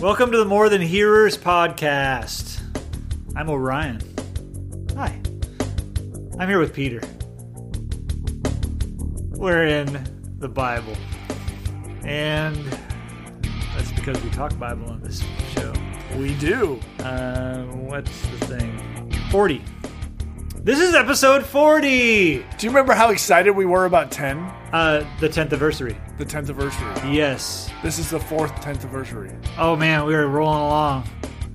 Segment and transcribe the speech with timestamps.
[0.00, 2.60] Welcome to the More Than Hearers podcast.
[3.34, 4.00] I'm Orion.
[4.94, 5.20] Hi.
[6.38, 7.00] I'm here with Peter.
[9.36, 10.96] We're in the Bible.
[12.04, 12.64] And
[13.74, 15.24] that's because we talk Bible on this
[15.54, 15.72] show.
[16.16, 16.78] We do.
[17.00, 19.12] Uh, what's the thing?
[19.32, 19.60] 40.
[20.58, 22.36] This is episode 40!
[22.36, 24.48] Do you remember how excited we were about 10?
[24.72, 25.96] Uh, the 10th anniversary.
[26.18, 26.86] The 10th anniversary.
[27.12, 27.70] Yes.
[27.82, 29.30] This is the fourth 10th anniversary.
[29.58, 31.04] Oh man, we are rolling along.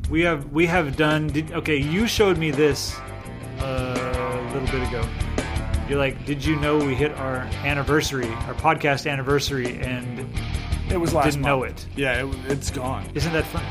[0.10, 1.28] We have we have done.
[1.28, 2.96] Did, okay, you showed me this
[3.60, 5.08] uh, a little bit ago.
[5.88, 10.20] You're like, did you know we hit our anniversary, our podcast anniversary, and
[10.90, 11.50] It was last didn't month.
[11.52, 11.88] know it?
[11.96, 13.06] Yeah, it, it's gone.
[13.14, 13.64] Isn't that fun?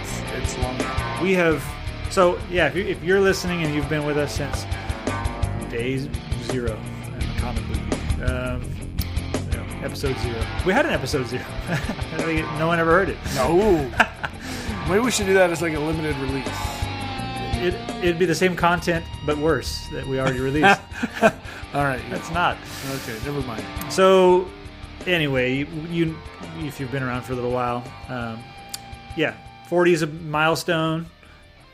[0.00, 1.22] It's, it's long.
[1.22, 1.64] We have.
[2.10, 4.64] So yeah, if, you, if you're listening and you've been with us since
[5.70, 6.08] day
[6.44, 6.78] zero,
[8.22, 8.62] Um,
[9.50, 10.44] you know, episode zero.
[10.66, 11.44] We had an episode zero.
[12.58, 13.16] No one ever heard it.
[13.34, 13.90] No.
[14.88, 16.46] Maybe we should do that as like a limited release.
[17.60, 20.80] It it'd be the same content but worse that we already released.
[21.74, 22.00] All right.
[22.10, 22.56] It's not.
[22.90, 23.64] Okay, never mind.
[23.90, 24.48] So
[25.06, 26.16] anyway, you, you
[26.58, 28.42] if you've been around for a little while, um,
[29.16, 29.34] yeah,
[29.68, 31.06] 40 is a milestone.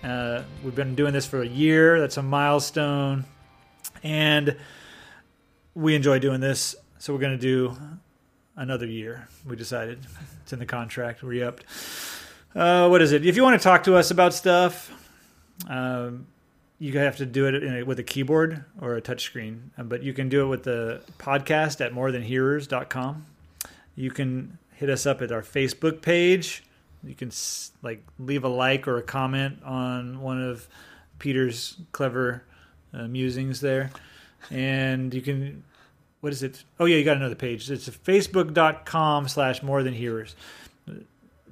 [0.02, 2.00] Uh, we've been doing this for a year.
[2.00, 3.24] That's a milestone,
[4.02, 4.56] and
[5.74, 6.74] we enjoy doing this.
[6.98, 7.76] So we're going to do
[8.56, 9.28] another year.
[9.46, 9.98] We decided
[10.42, 11.22] it's in the contract.
[11.22, 11.64] Re-upped.
[12.54, 13.26] Uh, what is it?
[13.26, 14.90] If you want to talk to us about stuff,
[15.68, 16.26] um,
[16.78, 20.12] you have to do it a, with a keyboard or a touchscreen, uh, but you
[20.12, 23.26] can do it with the podcast at morethanhearers.com.
[23.96, 26.62] You can hit us up at our Facebook page.
[27.02, 27.30] You can
[27.82, 30.68] like leave a like or a comment on one of
[31.18, 32.44] Peter's clever
[32.92, 33.90] uh, musings there,
[34.50, 35.64] and you can.
[36.20, 36.64] What is it?
[36.80, 37.70] Oh yeah, you got another page.
[37.70, 40.34] It's facebook.com slash more than hearers.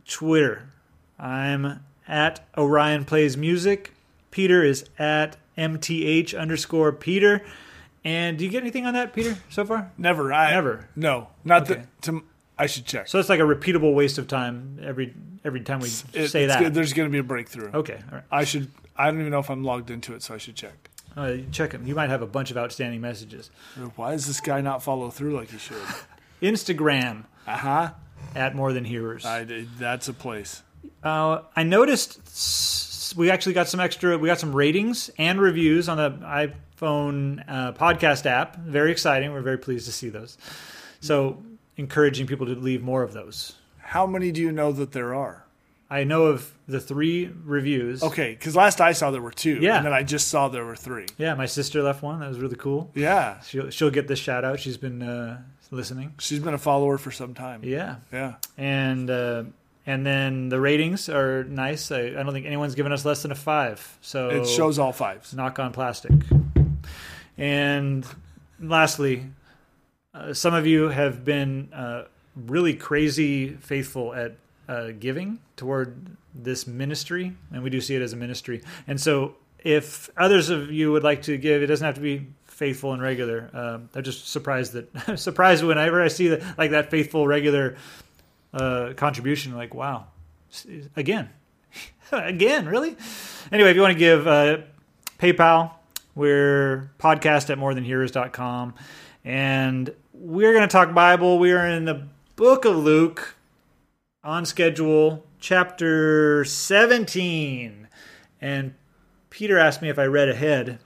[0.09, 0.69] Twitter.
[1.19, 3.93] I'm at Orion Plays Music.
[4.31, 7.45] Peter is at MTH underscore Peter.
[8.05, 9.93] And do you get anything on that, Peter, so far?
[9.97, 10.33] Never.
[10.33, 10.89] I, Never.
[10.97, 11.29] No.
[11.45, 11.75] Not Okay.
[11.83, 12.03] that.
[12.03, 12.25] To,
[12.59, 13.07] I should check.
[13.07, 16.59] So it's like a repeatable waste of time every every time we It- say that.
[16.61, 17.71] good- There's going to be a breakthrough.
[17.73, 18.25] Okay, all right.
[18.31, 18.71] I should.
[18.97, 20.89] I don't even know if I'm logged into it, so I should check.
[21.17, 21.87] Uh, check them.
[21.87, 23.51] You might have a bunch of outstanding messages.
[23.97, 25.77] Why does this guy not follow through like he should?
[26.43, 27.91] Instagram Uh huh.
[28.35, 29.25] at More Than Hearers.
[29.25, 29.45] I
[29.79, 30.63] That's a place.
[31.03, 34.17] Uh, I noticed we actually got some extra.
[34.19, 36.11] We got some ratings and reviews on the
[36.81, 38.57] iPhone uh, podcast app.
[38.59, 39.33] Very exciting.
[39.33, 40.39] We're very pleased to see those.
[41.01, 41.43] So,
[41.77, 43.55] encouraging people to leave more of those.
[43.79, 45.45] How many do you know that there are?
[46.01, 48.03] I know of the three reviews.
[48.03, 49.77] Okay, because last I saw there were two, Yeah.
[49.77, 51.07] and then I just saw there were three.
[51.19, 52.21] Yeah, my sister left one.
[52.21, 52.91] That was really cool.
[52.95, 54.59] Yeah, She'll she'll get this shout out.
[54.61, 56.15] She's been uh, listening.
[56.19, 57.61] she's been a follower for some time.
[57.65, 58.35] Yeah, Yeah.
[58.57, 59.45] and uh,
[59.85, 61.91] and then the ratings are nice.
[61.91, 63.99] I, I don't think anyone's given us less than a five.
[64.01, 65.35] So It shows all fives.
[65.35, 66.13] knock on plastic.
[67.39, 68.07] And
[68.61, 69.27] lastly,
[70.15, 72.05] uh, some of you have been uh,
[72.37, 74.37] really crazy faithful at
[74.69, 78.63] uh, giving toward this ministry, and we do see it as a ministry.
[78.87, 82.27] And so, if others of you would like to give, it doesn't have to be
[82.45, 83.51] faithful and regular.
[83.53, 87.77] Um, I'm just surprised that surprised whenever I see that like that faithful regular
[88.53, 89.55] uh, contribution.
[89.55, 90.07] Like, wow,
[90.97, 91.31] again,
[92.13, 92.97] again, really?
[93.51, 94.59] Anyway, if you want to give uh,
[95.19, 95.73] PayPal,
[96.15, 98.75] we're podcast at morethanhearers.com.
[99.25, 101.39] And we're going to talk Bible.
[101.39, 102.07] We are in the
[102.37, 103.37] book of Luke
[104.25, 107.89] on schedule, chapter 17.
[108.41, 108.75] And
[109.31, 110.79] Peter asked me if I read ahead.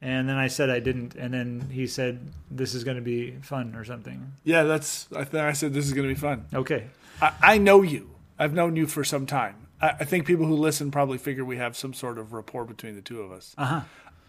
[0.00, 1.16] And then I said I didn't.
[1.16, 4.32] And then he said, This is going to be fun or something.
[4.44, 5.08] Yeah, that's.
[5.14, 6.46] I think I said this is going to be fun.
[6.54, 6.86] Okay.
[7.20, 8.10] I, I know you.
[8.38, 9.66] I've known you for some time.
[9.80, 12.94] I, I think people who listen probably figure we have some sort of rapport between
[12.94, 13.56] the two of us.
[13.58, 13.80] Uh huh.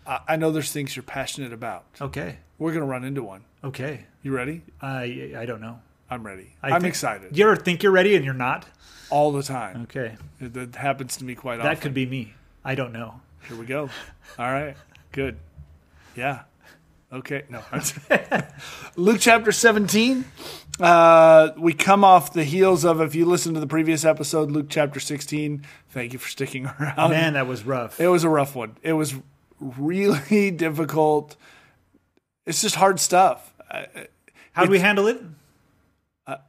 [0.07, 1.85] I, I know there's things you're passionate about.
[2.01, 2.37] Okay.
[2.57, 3.45] We're going to run into one.
[3.63, 4.05] Okay.
[4.23, 4.63] You ready?
[4.81, 5.81] I I don't know.
[6.09, 6.55] I'm ready.
[6.63, 8.65] I I'm think- excited Do you ever think you're ready and you're not?
[9.11, 9.81] all the time.
[9.83, 10.15] Okay.
[10.39, 11.75] It, that happens to me quite That often.
[11.75, 12.33] That could be me.
[12.63, 13.21] I don't know.
[13.47, 13.89] Here we go.
[14.37, 14.75] All right.
[15.11, 15.37] Good.
[16.15, 16.41] Yeah.
[17.11, 17.43] Okay.
[17.49, 17.63] No.
[18.95, 20.25] Luke chapter 17.
[20.79, 24.67] Uh, we come off the heels of, if you listen to the previous episode, Luke
[24.69, 25.65] chapter 16.
[25.89, 27.09] Thank you for sticking around.
[27.09, 27.99] Man, that was rough.
[27.99, 28.77] It was a rough one.
[28.83, 29.15] It was
[29.59, 31.35] really difficult.
[32.45, 33.53] It's just hard stuff.
[34.53, 35.19] How do we handle it?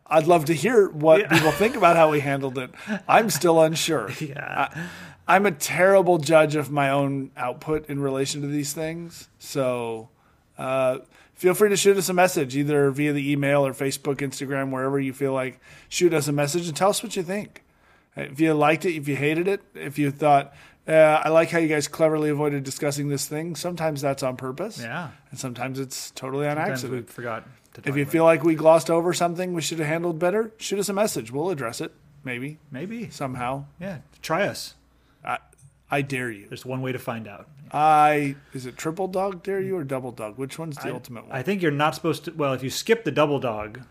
[0.06, 2.70] I'd love to hear what people think about how we handled it.
[3.08, 4.10] I'm still unsure.
[4.20, 4.88] Yeah.
[5.26, 9.28] I'm a terrible judge of my own output in relation to these things.
[9.38, 10.08] So
[10.58, 10.98] uh,
[11.34, 14.98] feel free to shoot us a message either via the email or Facebook, Instagram, wherever
[14.98, 15.60] you feel like.
[15.88, 17.62] Shoot us a message and tell us what you think.
[18.16, 20.52] If you liked it, if you hated it, if you thought,
[20.88, 20.92] uh,
[21.24, 24.80] I like how you guys cleverly avoided discussing this thing, sometimes that's on purpose.
[24.80, 25.10] Yeah.
[25.30, 27.46] And sometimes it's totally on Sometimes we forgot
[27.78, 30.78] If you about feel like we glossed over something we should have handled better, shoot
[30.78, 31.30] us a message.
[31.30, 31.92] We'll address it,
[32.24, 33.10] maybe, maybe.
[33.10, 33.64] somehow.
[33.80, 33.98] Yeah.
[34.22, 34.74] Try us.
[35.24, 35.38] I,
[35.90, 36.46] I dare you.
[36.48, 37.48] There's one way to find out.
[37.72, 40.36] I is it triple dog dare you or double dog?
[40.36, 41.36] Which one's the I- ultimate one?
[41.36, 42.32] I think you're not supposed to.
[42.32, 43.82] Well, if you skip the double dog,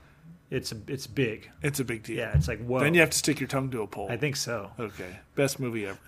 [0.50, 1.50] it's it's big.
[1.62, 2.18] it's a big deal.
[2.18, 2.82] Yeah, it's like whoa.
[2.82, 4.08] Then you have to stick your tongue to a pole.
[4.10, 4.72] I think so.
[4.78, 5.20] Okay.
[5.36, 6.00] Best movie ever.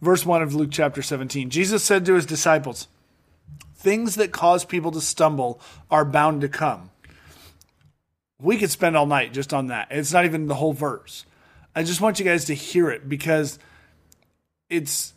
[0.00, 1.50] Verse 1 of Luke chapter 17.
[1.50, 2.88] Jesus said to his disciples,
[3.80, 5.60] Things that cause people to stumble
[5.90, 6.90] are bound to come.
[8.40, 9.88] We could spend all night just on that.
[9.90, 11.24] It's not even the whole verse.
[11.74, 13.58] I just want you guys to hear it because
[14.68, 15.14] it's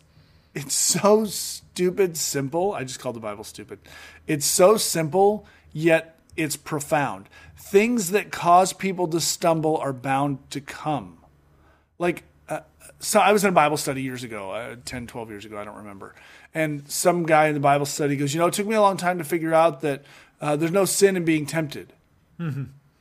[0.54, 2.74] it's so stupid simple.
[2.74, 3.80] I just called the Bible stupid.
[4.28, 7.28] It's so simple, yet it's profound.
[7.58, 11.18] Things that cause people to stumble are bound to come
[12.00, 12.60] like uh,
[13.00, 15.64] so i was in a bible study years ago uh, 10 12 years ago i
[15.64, 16.14] don't remember
[16.54, 18.98] and some guy in the bible study goes you know it took me a long
[18.98, 20.04] time to figure out that
[20.42, 21.94] uh, there's no sin in being tempted.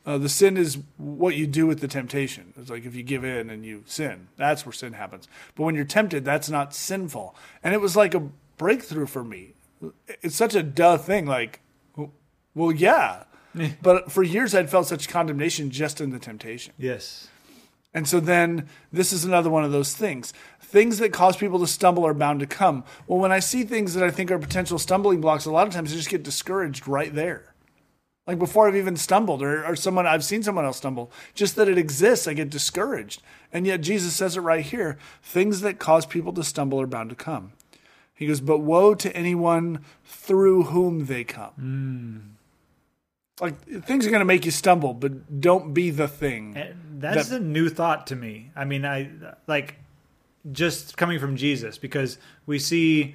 [0.05, 2.53] Uh, the sin is what you do with the temptation.
[2.57, 5.29] It's like if you give in and you sin that's where sin happens.
[5.55, 7.35] But when you're tempted that's not sinful.
[7.63, 9.55] And it was like a breakthrough for me.
[10.23, 11.61] It's such a duh thing like
[12.55, 13.25] well yeah.
[13.83, 16.75] But for years i'd felt such condemnation just in the temptation.
[16.79, 17.29] Yes.
[17.95, 20.33] and so then this is another one of those things.
[20.73, 22.85] Things that cause people to stumble are bound to come.
[23.07, 25.75] Well, when I see things that I think are potential stumbling blocks, a lot of
[25.75, 27.53] times I just get discouraged right there.
[28.27, 31.69] Like before I've even stumbled or, or someone I've seen someone else stumble, just that
[31.69, 33.21] it exists, I get discouraged.
[33.53, 34.97] And yet Jesus says it right here.
[35.23, 37.53] Things that cause people to stumble are bound to come.
[38.15, 41.51] He goes, but woe to anyone through whom they come.
[41.51, 43.45] Hmm.
[43.45, 46.57] Like things are going to make you stumble, but don't be the thing.
[46.57, 48.53] Eh, That's a new thought to me.
[48.57, 49.11] I mean, I
[49.47, 49.77] like
[50.51, 53.15] just coming from Jesus because we see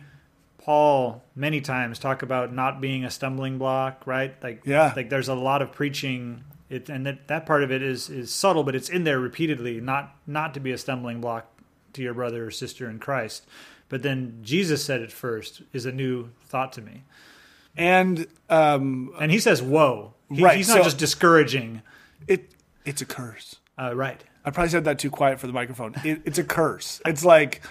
[0.59, 4.35] Paul many times talk about not being a stumbling block, right?
[4.44, 4.94] Like, Yeah.
[4.95, 6.44] like there's a lot of preaching.
[6.69, 9.79] It, and that, that part of it is is subtle, but it's in there repeatedly,
[9.79, 11.45] not not to be a stumbling block
[11.94, 13.45] to your brother or sister in Christ.
[13.89, 17.03] But then Jesus said it first is a new thought to me,
[17.77, 21.81] And um, and he says, "Whoa!" He, Right, he's not so- just discouraging,
[22.27, 22.51] it
[22.83, 23.56] it's a curse.
[23.79, 24.21] uh, right?
[24.47, 25.94] I probably said that too quiet for the microphone.
[26.05, 27.01] It, it's a curse.
[27.05, 27.61] It's like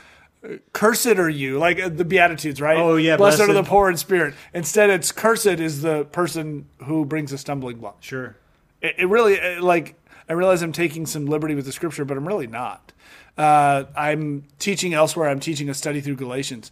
[0.74, 2.76] cursed are you, like uh, the Beatitudes, right?
[2.76, 4.34] Oh, yeah, blessed, are the poor in spirit.
[4.52, 8.02] Instead, it's cursed is the person who brings a stumbling block.
[8.02, 8.36] Sure.
[8.82, 9.94] It, it really uh, like
[10.28, 12.92] I realize I'm taking some liberty with the scripture, but I'm really not.
[13.38, 15.30] Uh, I'm teaching elsewhere.
[15.30, 16.70] I'm teaching a study through Galatians,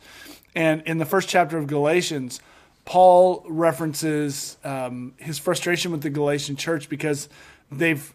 [0.54, 2.40] and in the first chapter of Galatians,
[2.84, 7.30] Paul references um, his frustration with the Galatian church because
[7.72, 8.12] they've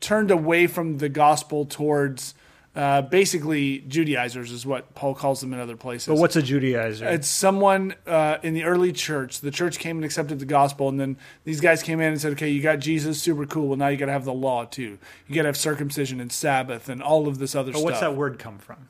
[0.00, 2.34] turned away from the gospel towards
[2.74, 6.06] uh, basically Judaizers, is what Paul calls them in other places.
[6.06, 7.02] But what's a Judaizer?
[7.02, 9.40] It's someone uh, in the early church.
[9.40, 12.32] The church came and accepted the gospel, and then these guys came in and said,
[12.32, 13.68] "Okay, you got Jesus, super cool.
[13.68, 14.98] Well, now you got to have the law too.
[15.26, 18.00] You got to have circumcision and Sabbath and all of this other but stuff." what's
[18.00, 18.88] that word come from?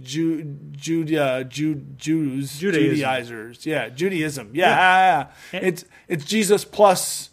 [0.00, 2.96] Ju- Juda, Ju- Jews, Judaism.
[2.96, 5.26] Judaizers, yeah, Judaism, yeah, yeah.
[5.52, 5.60] yeah.
[5.60, 7.30] It's it's Jesus plus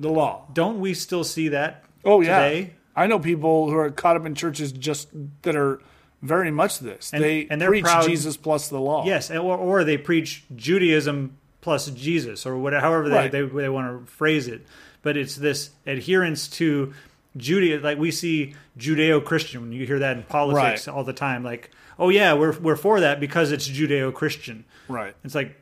[0.00, 0.48] the law.
[0.52, 2.74] Don't we still see that Oh yeah, today?
[2.96, 5.08] I know people who are caught up in churches just
[5.42, 5.80] that are
[6.22, 7.12] very much this.
[7.12, 9.04] And- they and they're preach proud- Jesus plus the law.
[9.04, 13.32] Yes, or, or they preach Judaism plus Jesus, or whatever, however they, Right.
[13.32, 14.66] they, they want to phrase it.
[15.02, 16.92] But it's this adherence to
[17.36, 17.82] Judaism.
[17.82, 20.94] Like we see Judeo-Christian when you hear that in politics Right.
[20.94, 21.42] all the time.
[21.42, 24.64] Like, oh yeah, we're we're for that because it's Judeo-Christian.
[24.88, 25.14] right.
[25.24, 25.56] It's like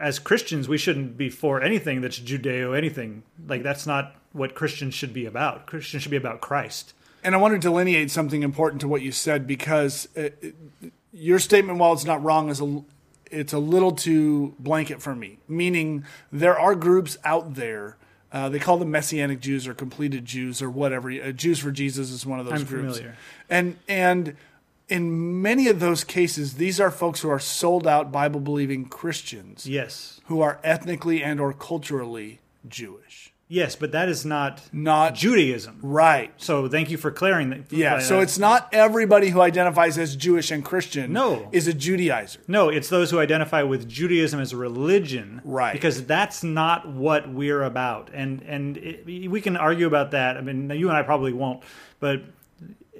[0.00, 3.24] as Christians, we shouldn't be for anything that's Judeo anything.
[3.46, 5.66] Like that's not what Christians should be about.
[5.66, 6.92] Christians should be about Christ.
[7.24, 10.54] And I want to delineate something important to what you said because uh, it,
[11.12, 12.82] your statement, while it's not wrong, is a
[13.30, 15.38] it's a little too blanket for me.
[15.48, 17.96] Meaning, there are groups out there.
[18.30, 21.10] Uh, they call them Messianic Jews or completed Jews or whatever.
[21.10, 22.98] Uh, Jews for Jesus is one of those I'm groups.
[22.98, 23.16] familiar.
[23.50, 24.36] And and
[24.88, 29.66] in many of those cases, these are folks who are sold out Bible believing Christians
[29.66, 33.32] Yes, who are ethnically and or culturally Jewish.
[33.48, 35.78] Yes, but that is not Not Judaism.
[35.82, 36.32] right.
[36.36, 37.72] So thank you for clearing that.
[37.72, 41.48] Yeah, so it's not everybody who identifies as Jewish and Christian No.
[41.52, 42.38] is a Judaizer.
[42.46, 45.72] no, it's those who identify with Judaism as a religion, Right.
[45.72, 50.36] Because that's not what we're about, and and it, we can argue about that.
[50.36, 51.62] I mean, you and I probably won't,
[52.00, 52.22] but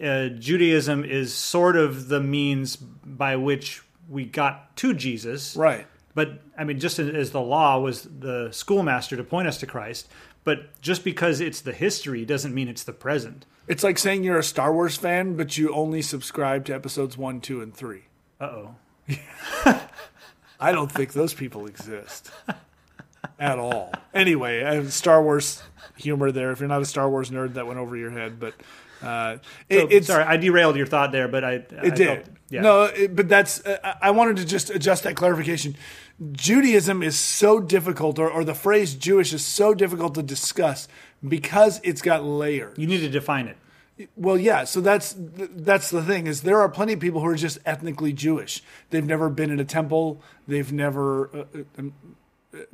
[0.03, 5.87] uh, Judaism is sort of the means by which we got to Jesus, Right.
[6.15, 10.09] But I mean, just as the law was the schoolmaster to point us to Christ,
[10.45, 13.45] but just because it's the history doesn't mean it's the present.
[13.67, 17.41] It's like saying you're a Star Wars fan, but you only subscribe to episodes one,
[17.41, 18.05] two, and three.
[18.41, 18.75] Uh oh.
[20.61, 22.31] I don't think those people exist
[23.39, 23.93] at all.
[24.13, 25.63] Anyway, I have Star Wars
[25.97, 26.51] humor there.
[26.51, 28.55] If you're not a Star Wars nerd, that went over your head, but
[29.03, 29.37] uh,
[29.69, 31.53] it, So, it's sorry, I derailed your thought there, but I
[31.83, 32.29] It did.
[32.51, 32.63] yeah.
[32.63, 33.65] No, it, but that's.
[33.65, 35.77] Uh, I I wanted to just adjust that clarification.
[36.33, 40.89] Judaism is so difficult, or, or the phrase Jewish is so difficult to discuss
[41.27, 42.77] because it's got layers.
[42.77, 43.57] you need to define it.
[44.17, 44.65] Well, yeah.
[44.65, 48.13] So that's that's the thing is there are plenty of people who are just ethnically
[48.13, 48.63] Jewish.
[48.91, 50.23] They've never been in a temple.
[50.47, 51.29] They've never.
[51.29, 51.83] Uh, uh,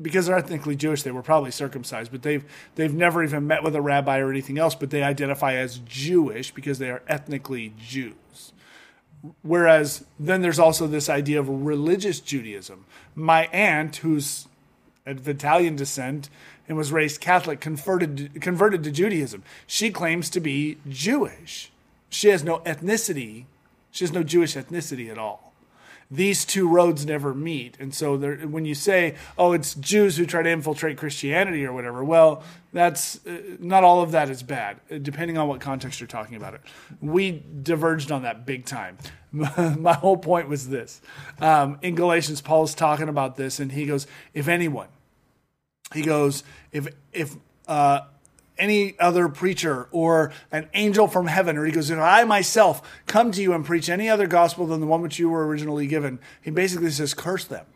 [0.01, 2.45] because they're ethnically Jewish, they were probably circumcised, but they've
[2.77, 4.75] they've never even met with a rabbi or anything else.
[4.75, 8.53] But they identify as Jewish because they are ethnically Jews.
[9.43, 12.85] Whereas then there's also this idea of religious Judaism.
[13.15, 14.49] My aunt, who's
[15.07, 16.29] of Italian descent
[16.69, 19.43] and was raised Catholic, converted converted to Judaism.
[19.67, 21.71] She claims to be Jewish.
[22.09, 23.45] She has no ethnicity.
[23.91, 25.54] She has no Jewish ethnicity at all.
[26.11, 30.27] These two roads never meet, and so there, when you say, "Oh, it's Jews who
[30.27, 32.43] try to infiltrate Christianity" or whatever, well,
[32.73, 36.37] that's uh, not all of that is bad, uh, depending on what context you're talking
[36.37, 36.61] about it.
[37.01, 38.99] We diverged on that big time.
[39.33, 41.01] My whole point was this:
[41.41, 44.89] um, in Galatians, Paul's talking about this, and he goes, "If anyone."
[45.93, 46.43] he goes
[46.73, 47.35] if if
[47.67, 48.01] uh,
[48.59, 53.33] any other preacher or an angel from heaven or he goes if i myself come
[53.33, 56.19] to you and preach any other gospel than the one which you were originally given
[56.41, 57.67] he basically says curse them.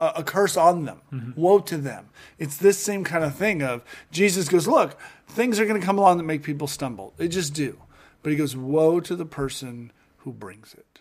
[0.00, 1.00] A, a curse on them.
[1.12, 1.40] Mm-hmm.
[1.40, 2.10] Woe to them.
[2.38, 5.98] It's this same kind of thing of jesus goes look things are going to come
[5.98, 7.14] along that make people stumble.
[7.16, 7.78] They just do.
[8.22, 11.00] But he goes woe to the person who brings it.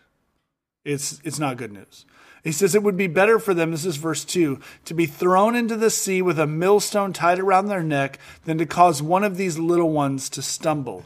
[0.86, 2.06] It's it's not good news.
[2.44, 5.56] He says it would be better for them, this is verse 2, to be thrown
[5.56, 9.38] into the sea with a millstone tied around their neck than to cause one of
[9.38, 11.04] these little ones to stumble.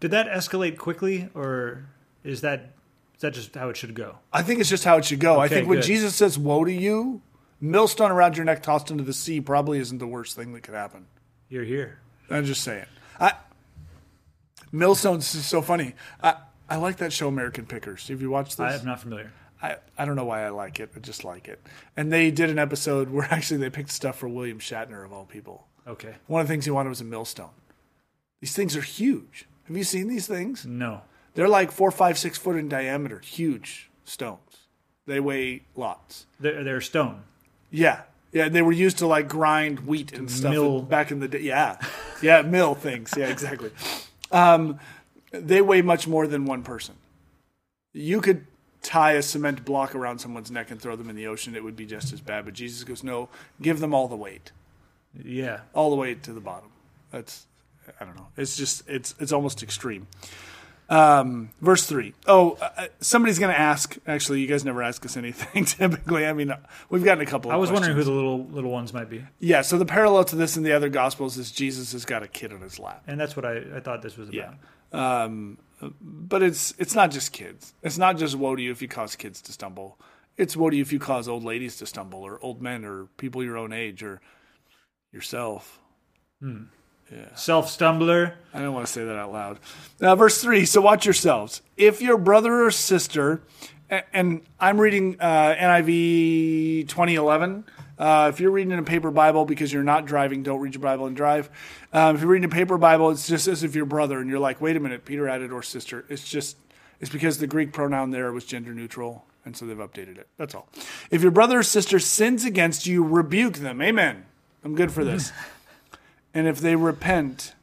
[0.00, 1.86] Did that escalate quickly, or
[2.22, 2.74] is that
[3.14, 4.18] is that just how it should go?
[4.32, 5.40] I think it's just how it should go.
[5.40, 5.86] I think when good.
[5.86, 7.22] Jesus says woe to you,
[7.60, 10.74] millstone around your neck tossed into the sea probably isn't the worst thing that could
[10.74, 11.06] happen.
[11.48, 12.00] You're here.
[12.30, 12.86] I'm just saying.
[13.18, 13.34] I
[14.72, 15.94] Millstones is so funny.
[16.22, 16.34] I
[16.68, 18.08] I like that show American Pickers.
[18.08, 18.60] Have you watched this?
[18.60, 19.32] I am not familiar.
[19.64, 20.90] I, I don't know why I like it.
[20.94, 21.58] I just like it.
[21.96, 25.24] And they did an episode where actually they picked stuff for William Shatner of all
[25.24, 25.66] people.
[25.86, 26.14] Okay.
[26.26, 27.50] One of the things he wanted was a millstone.
[28.40, 29.46] These things are huge.
[29.64, 30.66] Have you seen these things?
[30.66, 31.00] No.
[31.34, 33.20] They're like four, five, six foot in diameter.
[33.20, 34.66] Huge stones.
[35.06, 36.26] They weigh lots.
[36.38, 37.22] They're, they're stone.
[37.70, 38.02] Yeah.
[38.32, 40.82] Yeah, they were used to like grind wheat and stuff mill.
[40.82, 41.40] back in the day.
[41.40, 41.78] Yeah.
[42.20, 43.14] Yeah, mill things.
[43.16, 43.70] Yeah, exactly.
[44.30, 44.78] Um,
[45.30, 46.96] they weigh much more than one person.
[47.92, 48.46] You could
[48.84, 51.74] tie a cement block around someone's neck and throw them in the ocean, it would
[51.74, 52.44] be just as bad.
[52.44, 53.28] But Jesus goes, no,
[53.60, 54.52] give them all the weight,
[55.24, 55.60] Yeah.
[55.74, 56.70] all the way to the bottom.
[57.10, 57.46] That's,
[58.00, 58.28] I don't know.
[58.36, 60.06] It's just, it's, it's almost extreme.
[60.90, 62.12] Um, verse three.
[62.26, 63.96] Oh, uh, somebody's going to ask.
[64.06, 66.26] Actually, you guys never ask us anything typically.
[66.26, 66.52] I mean,
[66.90, 67.50] we've gotten a couple.
[67.50, 70.24] Of I was wondering who the little little ones might be, Yeah, so the parallel
[70.24, 73.02] to this in the other gospels is Jesus has got a kid on his lap.
[73.06, 74.56] and that's what I, I thought this was about.
[74.92, 75.22] Yeah.
[75.24, 75.56] Um,
[76.00, 77.74] but it's it's not just kids.
[77.82, 79.98] It's not just woe to you if you cause kids to stumble.
[80.36, 83.06] It's woe to you if you cause old ladies to stumble, or old men, or
[83.16, 84.20] people your own age, or
[85.12, 85.78] yourself.
[86.40, 86.64] Hmm.
[87.10, 88.34] yeah Self stumbler.
[88.52, 89.58] I don't want to say that out loud.
[90.00, 91.62] Now, verse 3 So watch yourselves.
[91.76, 93.42] If your brother or sister,
[94.12, 97.64] and I'm reading uh, NIV 2011.
[97.98, 100.82] Uh, if you're reading in a paper Bible because you're not driving, don't read your
[100.82, 101.48] Bible and drive.
[101.92, 104.40] Um, if you're reading a paper Bible, it's just as if your brother, and you're
[104.40, 106.04] like, wait a minute, Peter added or sister.
[106.08, 106.56] It's just,
[107.00, 110.28] it's because the Greek pronoun there was gender neutral, and so they've updated it.
[110.36, 110.68] That's all.
[111.10, 113.80] If your brother or sister sins against you, rebuke them.
[113.80, 114.24] Amen.
[114.64, 115.30] I'm good for this.
[116.34, 117.54] and if they repent,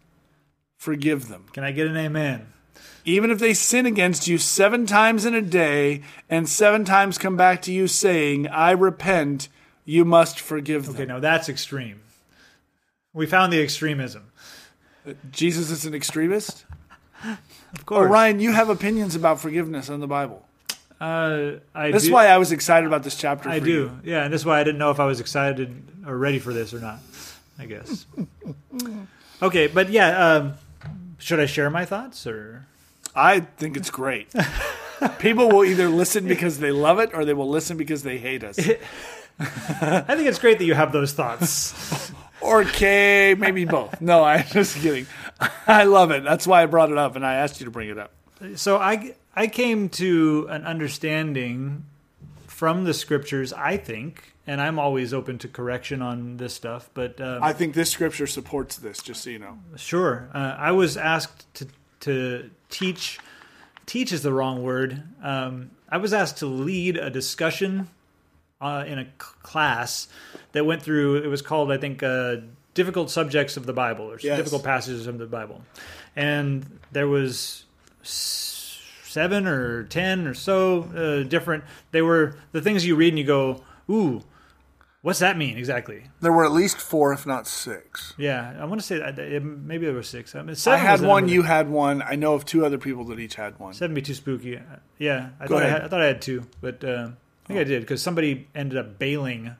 [0.77, 1.45] forgive them.
[1.51, 2.47] Can I get an amen?
[3.05, 7.35] Even if they sin against you seven times in a day, and seven times come
[7.35, 9.47] back to you saying, I repent,
[9.85, 10.95] you must forgive them.
[10.95, 12.01] Okay, now that's extreme.
[13.13, 14.31] We found the extremism.
[15.31, 16.65] Jesus is an extremist?
[17.73, 18.07] Of course.
[18.07, 18.11] Oh.
[18.11, 20.45] Ryan, you have opinions about forgiveness in the Bible.
[20.99, 23.47] Uh, I This is do, why I was excited about this chapter.
[23.47, 23.71] I for do.
[23.71, 23.99] you.
[24.03, 26.73] Yeah, and that's why I didn't know if I was excited or ready for this
[26.73, 26.99] or not.
[27.57, 28.05] I guess.
[29.41, 30.53] okay, but yeah, um,
[31.17, 32.67] should I share my thoughts or?
[33.15, 34.33] I think it's great.
[35.19, 38.43] People will either listen because they love it or they will listen because they hate
[38.43, 38.59] us.
[39.39, 42.11] I think it's great that you have those thoughts.
[42.41, 43.99] Or K, maybe both.
[44.01, 45.07] No, I'm just kidding.
[45.67, 46.23] I love it.
[46.23, 48.11] That's why I brought it up and I asked you to bring it up.
[48.55, 51.85] so I I came to an understanding
[52.47, 57.19] from the scriptures, I think, and I'm always open to correction on this stuff, but
[57.21, 59.01] um, I think this scripture supports this.
[59.01, 60.29] Just so you know, Sure.
[60.33, 61.67] Uh, I was asked to
[62.01, 63.19] to teach.
[63.85, 65.03] Teach is the wrong word.
[65.21, 67.89] Um, I was asked to lead a discussion
[68.61, 70.07] uh, in a class
[70.53, 71.17] that went through.
[71.17, 72.37] It was called, I think, uh,
[72.73, 74.37] difficult subjects of the Bible or Yes.
[74.37, 75.61] difficult passages of the Bible,
[76.15, 77.65] and there was
[78.03, 81.63] seven or ten or so uh, different.
[81.91, 84.23] They were the things you read and you go, "Ooh,
[85.01, 88.13] what's that mean exactly?" there were at least four, if not six.
[88.17, 90.35] Yeah, I want to say that it, maybe there were six.
[90.35, 91.27] I, mean, I had one.
[91.27, 92.01] You had one.
[92.01, 93.73] I know of two other people that each had one.
[93.73, 94.57] Seven be too spooky.
[94.57, 94.61] Uh,
[94.97, 97.09] Yeah, I Go thought I, had, I thought I had two, but uh,
[97.45, 99.55] I think I did because somebody ended up bailing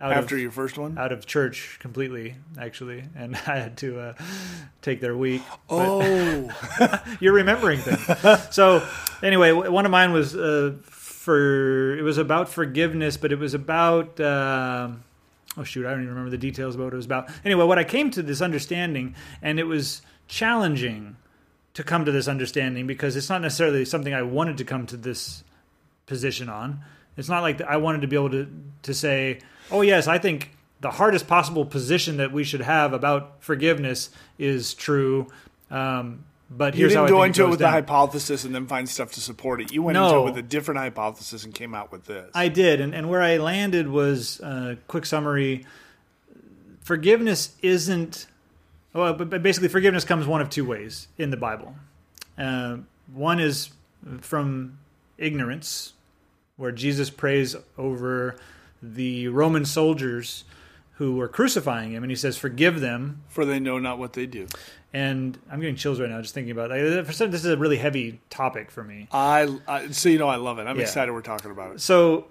[0.00, 0.98] out After of your first one.
[0.98, 4.12] out of church completely, actually, and I had to uh,
[4.82, 5.42] take their week.
[5.70, 6.50] Oh,
[7.20, 8.54] You're remembering things.
[8.54, 8.86] so
[9.22, 10.74] anyway, one of mine was uh,
[11.24, 14.20] for it was about forgiveness, but it was about.
[14.20, 15.04] um
[15.56, 15.86] Oh shoot!
[15.86, 17.30] I don't even remember the details about what it was about.
[17.44, 21.16] Anyway, what I came to this understanding, and it was challenging
[21.74, 24.96] to come to this understanding because it's not necessarily something I wanted to come to
[24.96, 25.44] this
[26.06, 26.80] position on.
[27.16, 28.48] It's not like I wanted to be able to
[28.82, 29.38] to say,
[29.70, 30.50] "Oh yes, I think
[30.80, 35.28] the hardest possible position that we should have about forgiveness is true."
[35.70, 39.12] Um, but you here's didn't go into it with the hypothesis and then find stuff
[39.12, 39.72] to support it.
[39.72, 40.06] You went No.
[40.08, 42.30] into it with a different hypothesis and came out with this.
[42.34, 45.64] I did, and, and where I landed was uh, quick summary.
[46.82, 48.26] Forgiveness isn't
[48.92, 51.74] well, but but basically, forgiveness comes one of two ways in the Bible.
[52.38, 52.78] Uh,
[53.12, 53.70] one is
[54.20, 54.78] from
[55.18, 55.94] ignorance,
[56.56, 58.36] where Jesus prays over
[58.82, 60.44] the Roman soldiers
[60.96, 64.26] who were crucifying him, and he says, "Forgive them." for they know not what they
[64.26, 64.46] do.
[64.92, 67.04] And I'm getting chills right now just thinking about it.
[67.04, 69.08] For some, this is a really heavy topic for me.
[69.10, 70.66] I, I so you know I love it.
[70.68, 70.82] I'm Yeah.
[70.82, 71.80] excited we're talking about it.
[71.80, 72.26] so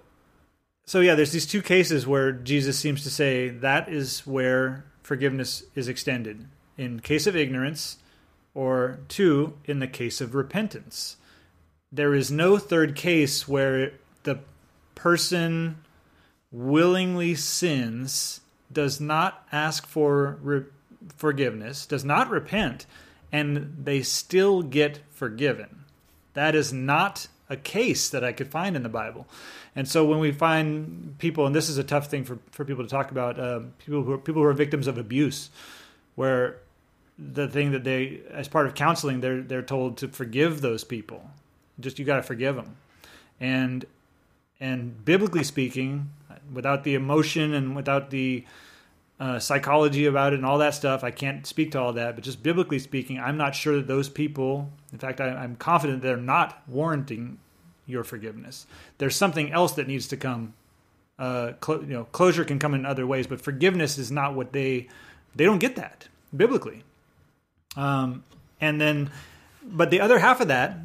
[0.86, 5.63] so yeah there's these two cases where jesus seems to say that is where forgiveness
[5.75, 6.46] is extended
[6.77, 7.98] in case of ignorance
[8.53, 11.16] or two in the case of repentance
[11.90, 14.40] there is no third case where the
[14.96, 15.77] person
[16.51, 18.42] willingly sins
[18.74, 20.64] does not ask for re-
[21.18, 22.86] forgiveness does not repent
[23.31, 25.83] and they still get forgiven
[26.33, 29.27] that is not a case that I could find in the Bible.
[29.75, 32.83] And so when we find people, and this is a tough thing for, for people
[32.83, 35.50] to talk about, uh, people who are, people who are victims of abuse,
[36.16, 36.57] where
[37.18, 41.29] the thing that they, as part of counseling, they're they're told to forgive those people.
[41.79, 42.75] Just you got to forgive them,
[43.40, 43.86] and
[44.59, 46.12] and biblically speaking,
[46.53, 48.46] without the emotion and without the
[49.20, 51.03] uh, psychology about it and all that stuff.
[51.03, 54.09] I can't speak to all that, but just biblically speaking, I'm not sure that those
[54.09, 57.39] people, in fact, I, I'm confident they're not warranting
[57.85, 58.66] your forgiveness.
[58.98, 60.53] There's something else that needs to come.
[61.20, 64.51] Uh, clo- you know, closure can come in other ways, but forgiveness is not what
[64.51, 64.87] they
[65.35, 66.83] they don't get that biblically.
[67.75, 68.24] Um,
[68.61, 69.11] and then,
[69.63, 70.77] but the other half of that,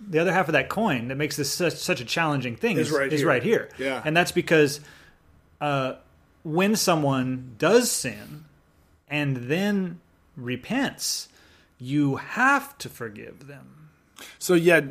[0.00, 2.88] the other half of that coin that makes this such, such a challenging thing Is
[2.90, 3.28] is, right is here.
[3.28, 3.68] right here.
[3.78, 4.02] Yeah.
[4.04, 4.80] and that's because
[5.64, 5.96] uh,
[6.42, 8.44] when someone does sin
[9.08, 9.98] and then
[10.36, 11.28] repents,
[11.78, 13.88] you have to forgive them.
[14.38, 14.82] So yeah,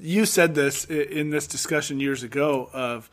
[0.00, 2.68] you said this in this discussion years ago.
[2.72, 3.08] Of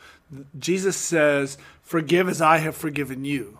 [0.57, 3.59] Jesus says, "Forgive as I have forgiven you."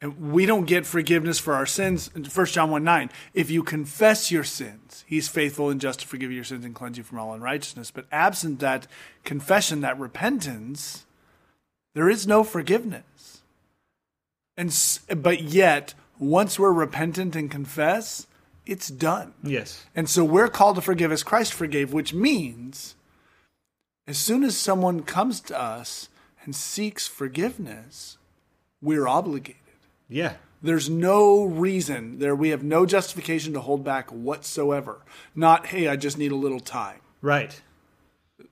[0.00, 2.08] And we don't get forgiveness for our sins.
[2.14, 3.10] in 1 John 1 9.
[3.34, 6.98] If you confess your sins, he's faithful and just to forgive your sins and cleanse
[6.98, 7.90] you from all unrighteousness.
[7.90, 8.86] But absent that
[9.24, 11.04] confession, that repentance,
[11.94, 13.42] there is no forgiveness.
[14.56, 14.76] And
[15.16, 18.26] but yet, once we're repentant and confess,
[18.66, 19.34] it's done.
[19.42, 19.86] Yes.
[19.96, 22.94] And so we're called to forgive as Christ forgave, which means
[24.06, 26.08] as soon as someone comes to us
[26.44, 28.18] and seeks forgiveness,
[28.82, 29.56] we're obligated.
[30.08, 30.34] Yeah.
[30.62, 34.98] There's no reason there we have no justification to hold back whatsoever.
[35.34, 37.00] Not, hey, I just need a little time.
[37.22, 37.60] Right.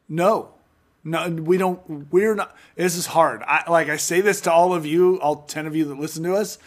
[0.08, 0.54] No.
[1.04, 3.42] No, we don't we're not this is hard.
[3.42, 6.22] I like I say this to all of you, all 10 of you that listen
[6.24, 6.58] to us,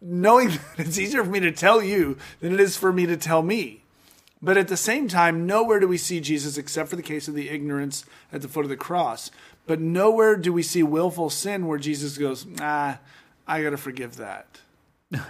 [0.00, 3.16] knowing that it's easier for me to tell you than it is for me to
[3.16, 3.82] tell me.
[4.42, 7.34] But at the same time, nowhere do we see Jesus except for the case of
[7.34, 9.30] the ignorance at the foot of the cross.
[9.66, 12.98] But nowhere do we see willful sin where Jesus goes, "Ah,
[13.46, 14.60] I got to forgive that."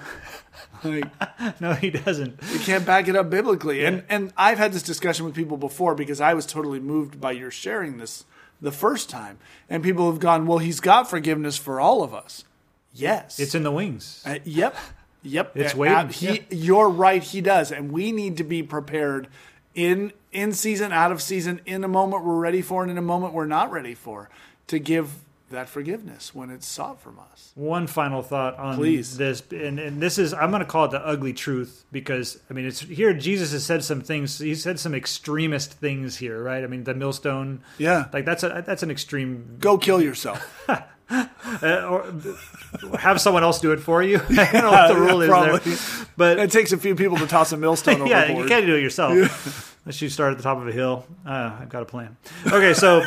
[0.84, 2.40] like No, he doesn't.
[2.52, 3.84] we can't back it up biblically.
[3.84, 7.32] And and I've had this discussion with people before because I was totally moved by
[7.32, 8.24] your sharing this
[8.60, 9.38] the first time.
[9.68, 12.44] And people have gone, "Well, he's got forgiveness for all of us."
[12.92, 13.38] Yes.
[13.40, 14.22] It's in the wings.
[14.24, 14.76] Uh, yep.
[15.22, 15.52] Yep.
[15.56, 15.96] It's Uh, waiting.
[15.96, 16.40] uh, he, Yeah.
[16.50, 17.22] You're right.
[17.22, 19.28] He does, and we need to be prepared
[19.74, 23.02] in in season, out of season, in a moment we're ready for, and in a
[23.02, 24.28] moment we're not ready for,
[24.66, 25.10] to give
[25.50, 27.52] that forgiveness when it's sought from us.
[27.54, 29.16] One final thought on Please.
[29.16, 32.54] this, and, and this is I'm going to call it the ugly truth because I
[32.54, 33.12] mean it's here.
[33.14, 34.38] Jesus has said some things.
[34.38, 36.64] He said some extremist things here, right?
[36.64, 38.06] I mean the millstone, Yeah.
[38.12, 39.56] like that's a that's an extreme.
[39.60, 40.68] Go kill yourself.
[41.10, 44.16] Uh, or have someone else do it for you.
[44.30, 47.26] I don't know what the rule is there, but It takes a few people to
[47.26, 48.44] toss a millstone yeah, overboard.
[48.44, 51.06] you can't do it yourself unless you start at the top of a hill.
[51.26, 52.16] Uh, I've got a plan.
[52.46, 53.02] Okay, so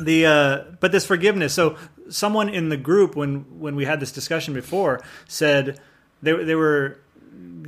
[0.00, 1.54] the uh, but this forgiveness.
[1.54, 1.76] So
[2.08, 5.80] someone in the group when when we had this discussion before said
[6.22, 6.98] they they were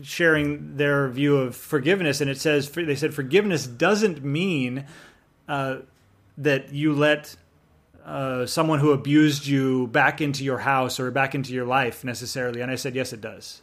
[0.03, 4.87] sharing their view of forgiveness, and it says they said forgiveness doesn't mean
[5.49, 5.79] uh,
[6.39, 7.37] that you let.
[8.05, 12.61] Uh, someone who abused you back into your house or back into your life necessarily,
[12.61, 13.63] and I said yes, it does,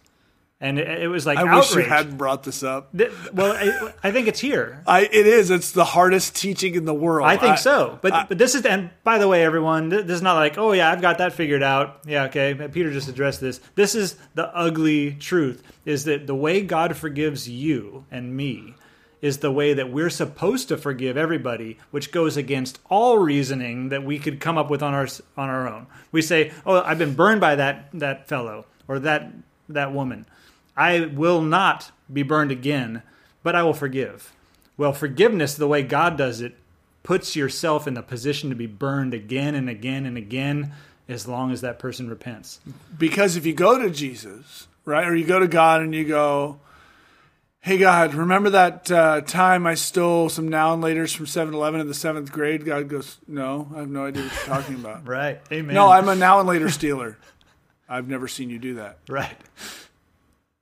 [0.62, 1.76] and it, it was like I outrage.
[1.76, 2.95] wish you hadn't brought this up.
[2.95, 4.84] Th- Well, I, I think it's here.
[4.88, 5.50] I, it is.
[5.50, 7.28] It's the hardest teaching in the world.
[7.28, 7.97] I think so.
[8.02, 10.91] But but this is and by the way, everyone, this is not like oh yeah,
[10.91, 12.02] I've got that figured out.
[12.06, 12.54] Yeah, okay.
[12.71, 13.60] Peter just addressed this.
[13.76, 18.76] This is the ugly truth: is that the way God forgives you and me
[19.21, 24.04] is the way that we're supposed to forgive everybody, which goes against all reasoning that
[24.04, 25.86] we could come up with on our on our own.
[26.12, 29.32] We say, "Oh, I've been burned by that that fellow or that
[29.69, 30.26] that woman.
[30.82, 33.04] I will not be burned again,
[33.44, 34.34] but I will forgive."
[34.78, 36.56] Well, forgiveness, the way God does it,
[37.04, 40.72] puts yourself in the position to be burned again and again and again
[41.08, 42.60] as long as that person repents.
[42.98, 46.60] because if you go to Jesus, right, or you go to God and you go,
[47.60, 51.88] "Hey God, remember that uh, time I stole some now and later's from 7-Eleven in
[51.88, 55.41] the seventh grade?" God goes, "No, I have no idea what you're talking about." Right.
[55.52, 55.76] Amen.
[55.76, 57.17] no, I'm a now and later stealer.
[57.89, 59.00] I've never seen you do that.
[59.10, 59.38] right.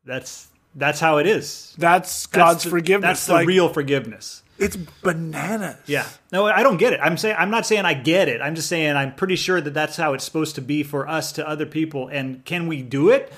[0.05, 1.75] That's that's how it is.
[1.77, 3.07] That's That's God's the- forgiveness.
[3.09, 4.43] That's the like, real forgiveness.
[4.57, 5.77] It's bananas.
[5.85, 6.05] Yeah.
[6.33, 6.99] No, I don't get it.
[7.01, 8.41] I'm saying I'm not saying I get it.
[8.41, 11.31] I'm just saying I'm pretty sure that that's how it's supposed to be for us
[11.33, 12.09] to other people.
[12.09, 13.31] And can we do it?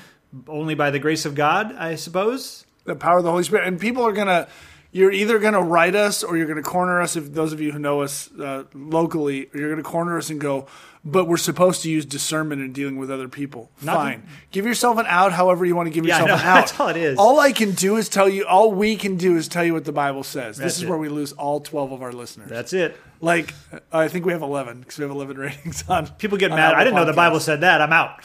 [0.48, 2.66] Only by the grace of God, I suppose.
[2.86, 3.68] the power of the Holy Spirit.
[3.68, 4.48] And people are gonna,
[4.92, 7.16] you're either gonna write us or you're gonna corner us.
[7.16, 10.68] If those of you who know us uh, locally, you're gonna corner us and go,
[11.06, 13.72] but we're supposed to use discernment in dealing with other people.
[13.82, 15.32] Not Fine, give yourself an out.
[15.32, 16.50] However you want to give Yeah, I yourself know.
[16.50, 16.62] an out.
[16.68, 17.18] That's all it is.
[17.18, 18.46] All I can do is tell you.
[18.46, 20.58] All we can do is tell you what the Bible says.
[20.58, 20.90] That's this is it.
[20.90, 22.50] where we lose all twelve of our listeners.
[22.50, 22.98] That's it.
[23.22, 23.54] like,
[23.94, 26.08] I think we have eleven because we have eleven ratings on.
[26.18, 26.74] People get on mad.
[26.76, 27.82] I didn't know the Bible said that.
[27.82, 28.24] I'm out.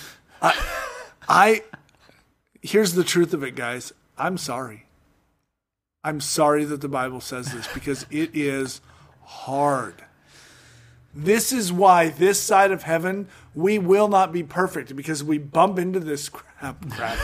[1.29, 1.63] I
[2.63, 3.93] here's the truth of it, guys.
[4.19, 4.86] I'm sorry.
[6.07, 8.81] I'm sorry that the Bible says this because it is
[9.25, 10.05] hard.
[11.13, 15.81] This is why this side of heaven we will not be perfect because we bump
[15.81, 16.89] into this crap.
[16.91, 17.19] Crap.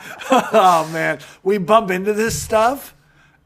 [0.30, 2.94] Oh man, we bump into this stuff.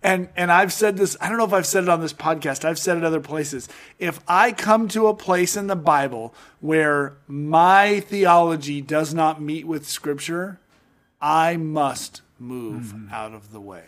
[0.04, 2.64] And and I've said this, I don't know if I've said it on this podcast.
[2.64, 3.68] I've said it other places.
[3.98, 9.66] If I come to a place in the Bible where my theology does not meet
[9.66, 10.60] with scripture,
[11.20, 13.14] I must move mm-hmm.
[13.14, 13.84] out of the way.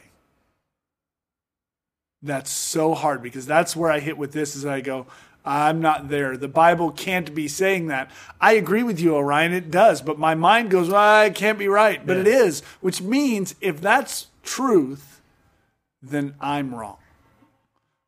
[2.23, 5.07] That's so hard because that's where I hit with this is I go,
[5.45, 6.38] I'm not there.
[6.38, 8.11] The Bible can't be saying that.
[8.40, 9.53] I agree with you, Orion.
[9.53, 12.05] It does, but my mind goes, well, it can't be right.
[12.05, 15.21] But it is, which means if that's truth,
[16.03, 16.97] then I'm wrong.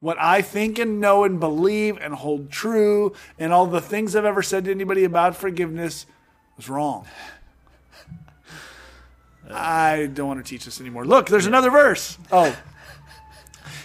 [0.01, 4.25] What I think and know and believe and hold true and all the things I've
[4.25, 6.07] ever said to anybody about forgiveness
[6.57, 7.07] was wrong.
[9.51, 11.05] I don't want to teach this anymore.
[11.05, 12.19] Look, there's another verse.
[12.33, 12.57] Oh.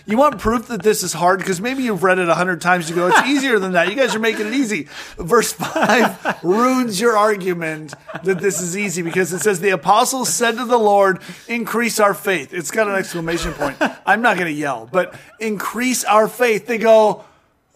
[0.08, 1.40] You want proof that this is hard?
[1.40, 2.90] Because maybe you've read it a hundred times.
[2.90, 3.88] You go, it's easier than that.
[3.88, 4.88] You guys are making it easy.
[5.18, 7.94] Verse five ruins your argument
[8.24, 12.16] that this is easy because it says the apostles said to the Lord, "Increase our
[12.16, 13.78] faith." It's got an exclamation point.
[14.06, 16.66] I'm not going to yell, but increase our faith.
[16.66, 17.24] They go,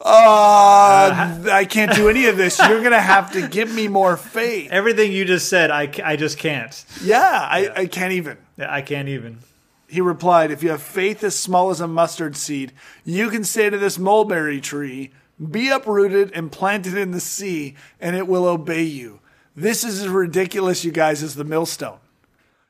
[0.08, 2.60] uh, I can't do any of this.
[2.60, 4.70] You're going to have to give me more faith.
[4.72, 6.86] Everything you just said, I, I just can't.
[7.04, 8.38] Yeah, I, I can't even.
[8.56, 9.40] Yeah, I can't even.
[9.88, 12.72] He replied, If you have faith as small as a mustard seed,
[13.04, 15.12] you can say to this mulberry tree,
[15.52, 19.22] Be uprooted and planted in the sea, and it will obey you.
[19.56, 21.98] This is as ridiculous, you guys, as the millstone.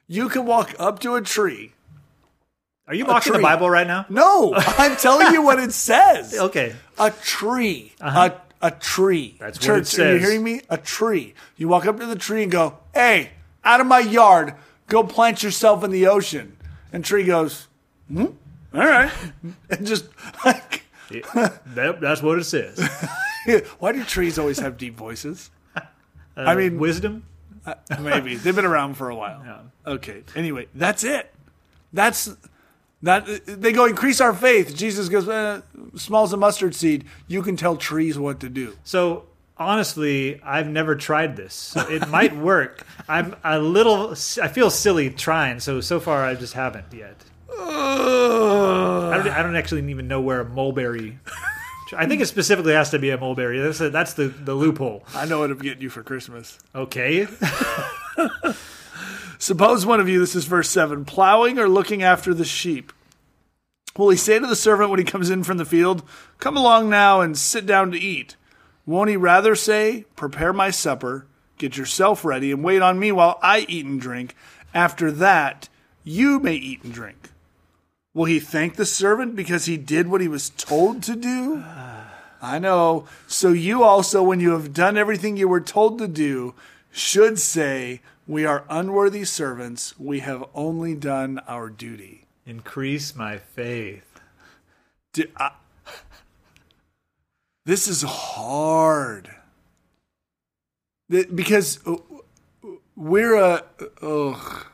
[0.07, 1.73] You can walk up to a tree.
[2.87, 3.39] Are you mocking the.
[3.39, 4.05] Bible right now?
[4.09, 6.37] No, I'm telling you what it says.
[6.37, 6.75] Okay.
[6.97, 7.93] A tree.
[8.01, 8.29] Uh-huh.
[8.61, 9.35] A, a tree.
[9.39, 10.27] That's what Church, it are you says.
[10.27, 10.61] hearing me?
[10.69, 11.33] A tree.
[11.57, 13.31] You walk up to the tree and go, Hey,
[13.63, 14.53] out of my yard,
[14.87, 16.57] go plant yourself in the ocean.
[16.93, 17.67] And tree goes,
[18.07, 18.25] hmm?
[18.73, 19.11] All right.
[19.69, 20.05] And just
[20.45, 22.79] like, That, that's what it says.
[23.79, 25.49] why do trees always have deep voices?
[26.37, 27.23] Uh, I mean, Wisdom?
[27.65, 29.71] Uh, maybe they've been around for a while.
[29.87, 30.21] Okay.
[30.35, 31.33] Anyway, that's it.
[31.93, 32.35] That's
[33.05, 34.75] Not they go increase our faith.
[34.75, 35.61] Jesus goes eh,
[35.95, 37.05] small as a mustard seed.
[37.27, 38.75] You can tell trees what to do.
[38.83, 39.25] So
[39.57, 41.53] honestly, I've never tried this.
[41.53, 42.83] So it might work.
[43.07, 44.15] I'm a little.
[44.41, 45.59] I feel silly trying.
[45.59, 47.15] So so far, I just haven't yet.
[47.51, 49.31] I don't.
[49.31, 51.19] I don't actually even know where a mulberry.
[51.95, 53.59] I think it specifically has to be a mulberry.
[53.59, 55.05] That's a, that's the the loophole.
[55.13, 56.57] I know what I'm getting you for Christmas.
[56.73, 57.27] Okay.
[59.37, 62.91] Suppose one of you, this is verse 7, plowing or looking after the sheep.
[63.97, 66.03] Will he say to the servant when he comes in from the field,
[66.37, 68.35] Come along now and sit down to eat?
[68.85, 71.25] Won't he rather say, Prepare my supper,
[71.57, 74.35] get yourself ready, and wait on me while I eat and drink?
[74.73, 75.69] After that,
[76.03, 77.29] you may eat and drink.
[78.13, 81.63] Will he thank the servant because he did what he was told to do?
[82.41, 83.07] I know.
[83.27, 86.53] So you also, when you have done everything you were told to do,
[86.91, 89.97] should say, We are unworthy servants.
[89.97, 92.24] We have only done our duty.
[92.45, 94.19] Increase my faith.
[95.37, 95.51] I-
[97.65, 99.29] this is hard.
[101.09, 101.95] Because uh,
[102.95, 103.63] we're a.
[104.01, 104.65] Ugh.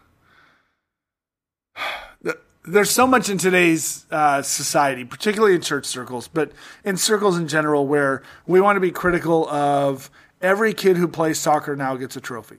[2.64, 6.52] There's so much in today's uh, society, particularly in church circles, but
[6.86, 11.40] in circles in general, where we want to be critical of every kid who plays
[11.40, 12.58] soccer now gets a trophy.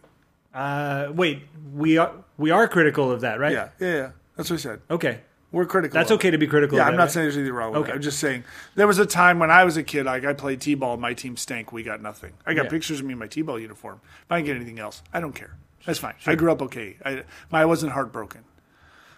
[0.53, 3.53] Uh, wait, we are we are critical of that, right?
[3.53, 4.11] Yeah, yeah, yeah.
[4.37, 4.81] That's what I said.
[4.91, 5.21] Okay.
[5.51, 5.95] We're critical.
[5.99, 6.21] That's of it.
[6.21, 6.79] okay to be critical.
[6.79, 7.11] Yeah, I'm that, not right?
[7.13, 7.93] saying there's anything wrong with Okay.
[7.93, 7.97] it.
[7.97, 10.63] I'm just saying there was a time when I was a kid, like I played
[10.63, 11.73] t-ball, my team stank.
[11.73, 12.33] We got nothing.
[12.47, 12.71] I got Yeah.
[12.71, 14.01] pictures of me in my t-ball uniform.
[14.25, 15.57] If I didn't get anything else, I don't care.
[15.85, 16.15] That's fine.
[16.27, 16.97] I grew up okay.
[17.05, 18.45] I, I wasn't heartbroken.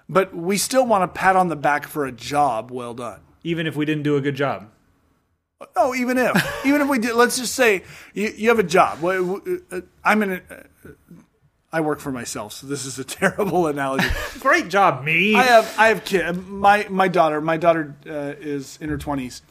[0.09, 3.21] But we still want a pat on the back for a job well done.
[3.45, 4.69] even if we didn't do a good job.
[5.77, 6.35] Oh, even if,
[6.67, 9.05] even if we did, let's just say you, you have a job.
[9.05, 10.31] Uh, I'm in.
[10.33, 10.91] A, uh,
[11.75, 14.07] I work for myself, so this is a terrible analogy.
[14.39, 15.35] Great job, me.
[15.35, 16.47] I have I have kid.
[16.47, 17.41] My my daughter.
[17.41, 19.43] My daughter uh, is in her twenties.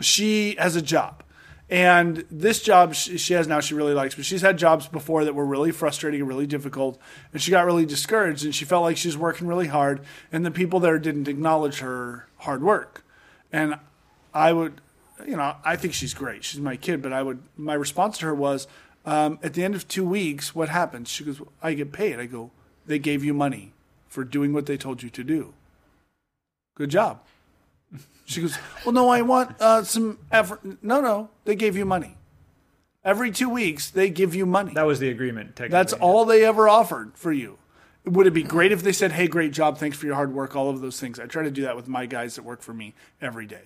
[0.00, 1.22] She has a job,
[1.68, 4.14] and this job she, she has now she really likes.
[4.14, 6.98] But she's had jobs before that were really frustrating and really difficult,
[7.34, 8.42] and she got really discouraged.
[8.42, 10.00] And she felt like she was working really hard,
[10.32, 13.04] and the people there didn't acknowledge her hard work.
[13.52, 13.78] And
[14.32, 14.80] I would,
[15.26, 16.42] you know, I think she's great.
[16.42, 17.42] She's my kid, but I would.
[17.54, 18.66] My response to her was,
[19.06, 21.08] um, at the end of two weeks, what happens?
[21.08, 22.18] She goes, I get paid.
[22.18, 22.50] I go,
[22.86, 23.72] they gave you money
[24.08, 25.54] for doing what they told you to do.
[26.74, 27.20] Good job.
[28.28, 30.60] She goes, Well, no, I want uh, some effort.
[30.82, 32.16] No, no, they gave you money.
[33.04, 34.74] Every two weeks, they give you money.
[34.74, 35.54] that was the agreement.
[35.54, 35.70] Technically.
[35.70, 37.56] That's all they ever offered for you.
[38.04, 39.78] Would it be great if they said, Hey, great job.
[39.78, 41.20] Thanks for your hard work, all of those things?
[41.20, 43.62] I try to do that with my guys that work for me every day.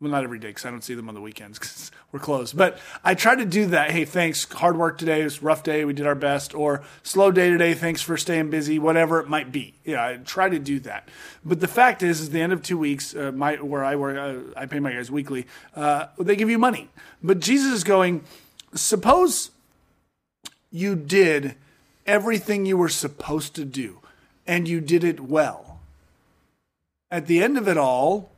[0.00, 2.56] Well, not every day because I don't see them on the weekends because we're closed.
[2.56, 3.90] But I try to do that.
[3.90, 4.50] Hey, thanks.
[4.50, 5.20] Hard work today.
[5.20, 5.84] It was a rough day.
[5.84, 6.54] We did our best.
[6.54, 7.74] Or slow day today.
[7.74, 8.78] Thanks for staying busy.
[8.78, 9.74] Whatever it might be.
[9.84, 11.08] Yeah, I try to do that.
[11.44, 14.16] But the fact is, is the end of two weeks, uh, my where I work,
[14.16, 15.46] uh, I pay my guys weekly.
[15.76, 16.88] Uh, they give you money.
[17.22, 18.24] But Jesus is going.
[18.74, 19.50] Suppose
[20.70, 21.56] you did
[22.06, 23.98] everything you were supposed to do,
[24.46, 25.80] and you did it well.
[27.10, 28.30] At the end of it all,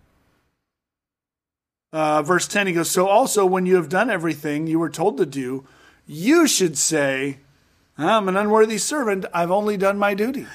[1.92, 5.18] uh, verse 10, he goes, So also, when you have done everything you were told
[5.18, 5.66] to do,
[6.06, 7.38] you should say,
[7.98, 9.26] I'm an unworthy servant.
[9.34, 10.46] I've only done my duty.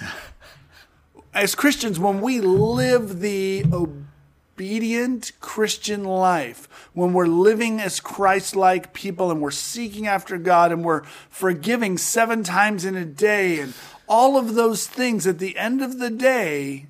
[1.33, 8.91] As Christians, when we live the obedient Christian life, when we're living as Christ like
[8.91, 13.75] people and we're seeking after God and we're forgiving seven times in a day and
[14.07, 16.87] all of those things, at the end of the day,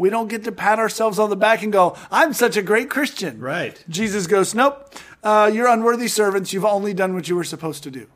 [0.00, 2.88] we don't get to pat ourselves on the back and go, I'm such a great
[2.88, 3.38] Christian.
[3.38, 3.84] Right.
[3.86, 6.54] Jesus goes, Nope, uh, you're unworthy servants.
[6.54, 8.06] You've only done what you were supposed to do.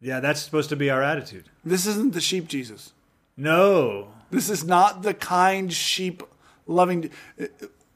[0.00, 1.46] Yeah, that's supposed to be our attitude.
[1.64, 2.92] This isn't the sheep Jesus.
[3.36, 4.12] No.
[4.30, 6.22] This is not the kind sheep
[6.68, 7.10] loving.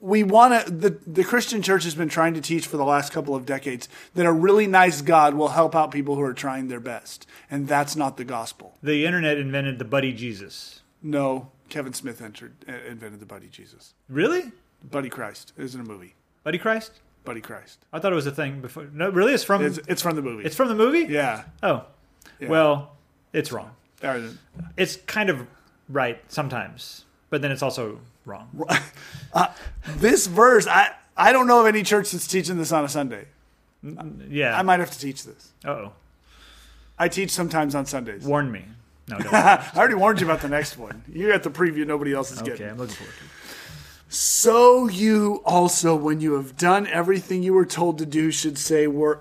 [0.01, 0.73] We want to.
[0.73, 3.89] The, the Christian church has been trying to teach for the last couple of decades
[4.15, 7.29] that a really nice God will help out people who are trying their best.
[7.49, 8.77] And that's not the gospel.
[8.83, 10.81] The internet invented the buddy Jesus.
[11.05, 13.95] No, Kevin Smith entered, uh, invented the Buddy Jesus.
[14.11, 14.53] Really?
[14.91, 16.15] Buddy Christ isn't a movie.
[16.45, 16.93] Buddy Christ?
[17.25, 17.79] Buddy Christ.
[17.95, 18.89] I thought it was a thing before.
[18.93, 19.33] No, really?
[19.33, 20.45] It's from It's, it's from the movie.
[20.45, 21.11] it's from the movie?
[21.13, 21.45] yeah.
[21.63, 21.87] Oh.
[22.41, 22.97] Well,
[23.33, 23.71] it's wrong.
[24.03, 24.21] Uh,
[24.77, 25.47] It's kind of
[25.89, 28.51] right sometimes, but then it's also wrong.
[29.97, 33.27] This verse, I, I don't know of any church that's teaching this on a Sunday.
[34.29, 34.59] Yeah.
[34.59, 35.53] I might have to teach this.
[35.65, 35.93] oh.
[36.99, 38.25] I teach sometimes on Sundays.
[38.25, 38.65] Warn me.
[39.09, 39.33] No, don't.
[39.35, 41.03] I already warned you about the next one.
[41.13, 42.65] You got the preview, nobody else is okay, getting.
[42.65, 43.31] Okay, I'm looking forward to it.
[44.09, 48.87] So you also, when you have done everything you were told to do, should say,
[48.87, 49.21] "We're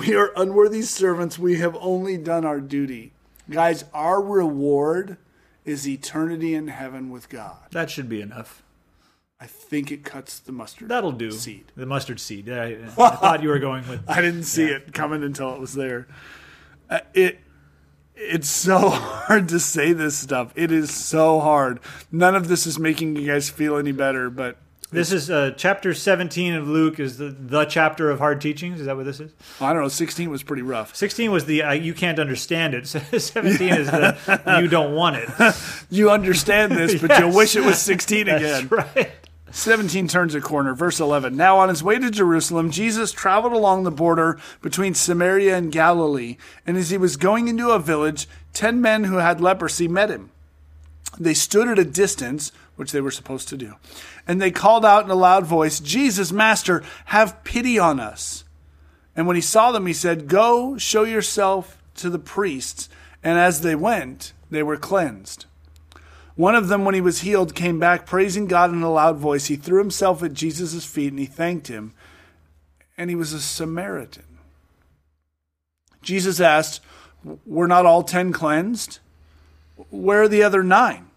[0.00, 1.38] we are unworthy servants.
[1.38, 3.12] We have only done our duty."
[3.50, 5.18] Guys, our reward
[5.64, 7.58] is eternity in heaven with God.
[7.72, 8.62] That should be enough.
[9.40, 10.88] I think it cuts the mustard.
[10.88, 11.30] That'll do.
[11.32, 11.72] Seed.
[11.74, 12.48] The mustard seed.
[12.50, 14.08] I, I thought you were going with.
[14.08, 16.08] I didn't see it coming until it was there.
[16.88, 17.40] Uh, it
[18.20, 20.52] it's so hard to say this stuff.
[20.54, 21.80] It is so hard.
[22.12, 24.56] None of this is making you guys feel any better, but
[24.92, 28.80] This is uh, chapter 17 of Luke, is the, the chapter of hard teachings.
[28.80, 29.30] Is that what this is?
[29.60, 29.88] I don't know.
[29.88, 30.94] 16 was pretty rough.
[30.96, 32.86] 16 was the uh, you can't understand it.
[32.88, 35.28] 17 is the you don't want it.
[35.90, 37.34] You understand this, but you Yes.
[37.36, 38.68] wish it was 16 again.
[38.68, 39.10] That's right.
[39.50, 40.74] 17 turns a corner.
[40.74, 41.36] Verse 11.
[41.36, 46.36] Now, on his way to Jerusalem, Jesus traveled along the border between Samaria and Galilee.
[46.66, 50.30] And as he was going into a village, ten men who had leprosy met him.
[51.18, 53.74] They stood at a distance, which they were supposed to do,
[54.26, 58.44] and they called out in a loud voice, Jesus, Master, have pity on us.
[59.16, 62.88] And when he saw them, he said, Go, show yourself to the priests.
[63.22, 65.46] And as they went, they were cleansed.
[66.40, 69.48] One of them, when he was healed, came back praising God in a loud voice.
[69.48, 71.92] He threw himself at Jesus' feet and he thanked him.
[72.96, 74.38] And he was a Samaritan.
[76.00, 76.80] Jesus asked,
[77.44, 79.00] Were not all ten cleansed?
[79.90, 81.10] Where are the other nine?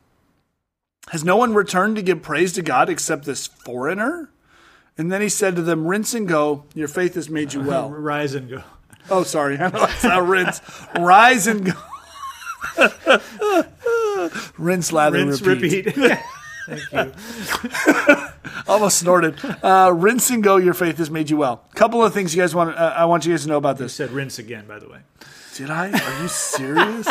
[1.11, 4.29] Has no one returned to give praise to God except this foreigner?
[4.97, 6.65] And then he said to them, Rinse and go.
[6.75, 7.89] Your faith has made you well.
[7.89, 8.63] Rise and go.
[9.09, 9.57] Oh, sorry.
[9.57, 10.59] I know it's not rinse.
[10.99, 11.79] Rise and go.
[14.57, 15.85] rinse, lather, Rinse, repeat.
[15.87, 16.19] repeat.
[16.67, 17.13] Thank you.
[18.67, 19.35] Almost snorted.
[19.61, 20.55] Uh, rinse and go.
[20.57, 21.65] Your faith has made you well.
[21.75, 22.77] Couple of things you guys want.
[22.77, 23.95] Uh, I want you guys to know about You this.
[23.95, 24.99] said rinse again, by the way.
[25.55, 25.91] Did I?
[25.91, 27.07] Are you serious?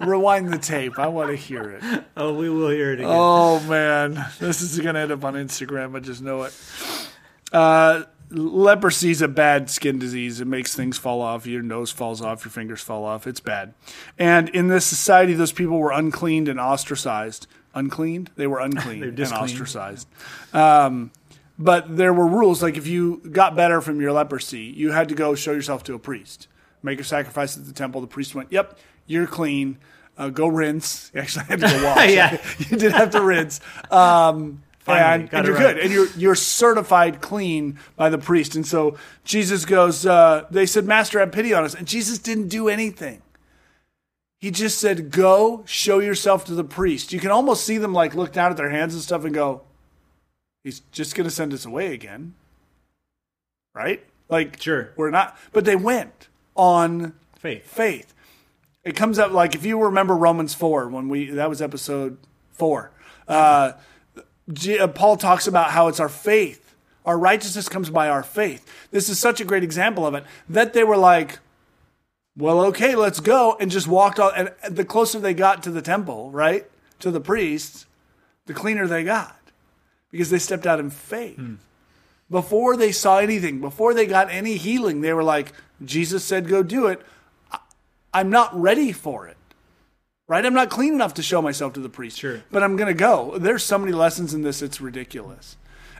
[0.00, 0.98] Rewind the tape.
[0.98, 2.04] I want to hear it.
[2.16, 3.06] Oh, we will hear it again.
[3.08, 5.96] Oh man, this is going to end up on Instagram.
[5.96, 6.54] I just know it.
[7.52, 10.40] Uh, leprosy is a bad skin disease.
[10.40, 11.46] It makes things fall off.
[11.46, 12.44] Your nose falls off.
[12.44, 13.26] Your fingers fall off.
[13.26, 13.74] It's bad.
[14.18, 17.46] And in this society, those people were uncleaned and ostracized.
[17.74, 18.30] Uncleaned?
[18.36, 20.08] They were unclean They're and ostracized.
[20.52, 21.10] Um,
[21.58, 22.62] but there were rules.
[22.62, 25.94] Like if you got better from your leprosy, you had to go show yourself to
[25.94, 26.48] a priest,
[26.82, 28.00] make a sacrifice at the temple.
[28.00, 29.78] The priest went, "Yep, you're clean.
[30.18, 32.10] Uh, go rinse." You actually I had to go wash.
[32.10, 32.42] Yeah.
[32.58, 33.60] you did have to rinse.
[33.90, 35.74] Um, Finally, and, and you're right.
[35.76, 38.56] good, and you're you're certified clean by the priest.
[38.56, 40.04] And so Jesus goes.
[40.04, 43.22] Uh, they said, "Master, have pity on us." And Jesus didn't do anything.
[44.40, 48.14] He just said, "Go, show yourself to the priest." You can almost see them like
[48.16, 49.62] look down at their hands and stuff and go,
[50.64, 52.34] "He's just going to send us away again."
[53.74, 54.04] Right?
[54.28, 54.92] Like Sure.
[54.96, 57.66] we're not but they went on Faith.
[57.66, 58.14] faith.
[58.84, 62.18] It comes up like if you remember Romans 4 when we that was episode
[62.52, 62.90] 4.
[62.92, 63.72] G- uh,
[64.78, 66.74] Uh, Paul talks about how it's our faith.
[67.04, 68.68] Our righteousness comes by our faith.
[68.90, 71.38] This is such a great example of it that they were like
[72.36, 74.32] well, okay, let's go, and just walked on.
[74.34, 76.64] And the closer they got to the temple, right,
[77.00, 77.86] to the priests,
[78.46, 79.36] the cleaner they got
[80.10, 81.36] because they stepped out in faith.
[81.36, 81.54] Hmm.
[82.30, 85.52] Before they saw anything, before they got any healing, they were like,
[85.84, 87.02] Jesus said, go do it.
[88.14, 89.36] I'm not ready for it.
[90.28, 90.44] Right?
[90.46, 92.18] I'm not clean enough to show myself to the priest.
[92.18, 92.42] Sure.
[92.50, 93.36] But I'm going to go.
[93.38, 95.56] There's so many lessons in this, it's ridiculous.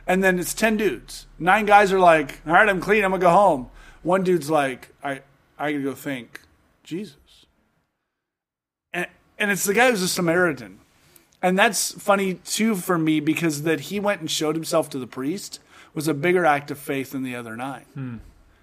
[0.07, 1.27] And then it's 10 dudes.
[1.39, 3.03] Nine guys are like, all right, I'm clean.
[3.03, 3.69] I'm going to go home.
[4.01, 5.21] One dude's like, I,
[5.57, 6.41] I got to go thank
[6.83, 7.45] Jesus.
[8.93, 9.07] And,
[9.37, 10.79] and it's the guy who's a Samaritan.
[11.41, 15.07] And that's funny too for me because that he went and showed himself to the
[15.07, 15.59] priest
[15.93, 17.85] was a bigger act of faith than the other nine.
[17.93, 18.17] Hmm.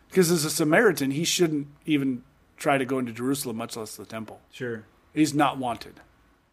[0.08, 2.24] Because as a Samaritan, he shouldn't even
[2.56, 4.40] try to go into Jerusalem, much less the temple.
[4.50, 4.84] Sure.
[5.14, 6.00] He's not wanted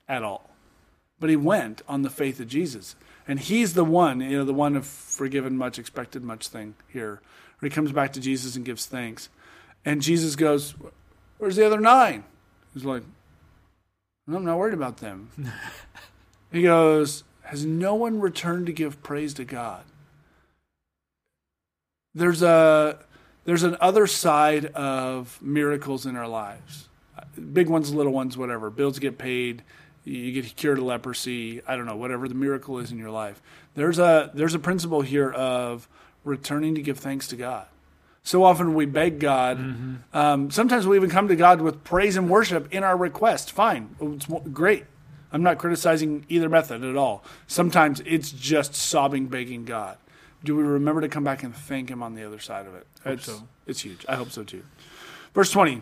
[0.07, 0.49] at all.
[1.19, 2.95] But he went on the faith of Jesus.
[3.27, 7.21] And he's the one, you know, the one of forgiven much, expected much thing here.
[7.59, 9.29] Where he comes back to Jesus and gives thanks.
[9.83, 10.75] And Jesus goes,
[11.37, 12.23] Where's the other nine?
[12.73, 13.03] He's like,
[14.27, 15.29] I'm not worried about them.
[16.51, 19.83] he goes, Has no one returned to give praise to God?
[22.13, 22.99] There's a
[23.45, 26.89] there's an other side of miracles in our lives
[27.37, 28.69] big ones, little ones, whatever.
[28.69, 29.63] Bills get paid,
[30.03, 31.61] you get cured of leprosy.
[31.67, 33.41] I don't know, whatever the miracle is in your life.
[33.75, 35.87] There's a there's a principle here of
[36.23, 37.67] returning to give thanks to God.
[38.23, 39.57] So often we beg God.
[40.13, 43.53] Um, sometimes we even come to God with praise and worship in our request.
[43.53, 44.85] Fine, it's great.
[45.31, 47.23] I'm not criticizing either method at all.
[47.47, 49.97] Sometimes it's just sobbing, begging God.
[50.43, 52.87] Do we remember to come back and thank Him on the other side of it?
[53.05, 53.47] it's, so.
[53.65, 54.05] it's huge.
[54.07, 54.63] I hope so too.
[55.33, 55.81] Verse 20.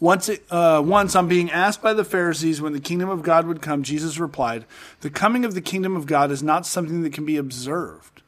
[0.00, 3.60] Once, uh, once on being asked by the Pharisees when the kingdom of God would
[3.60, 4.64] come, Jesus replied,
[5.00, 8.22] The coming of the kingdom of God is not something that can be observed,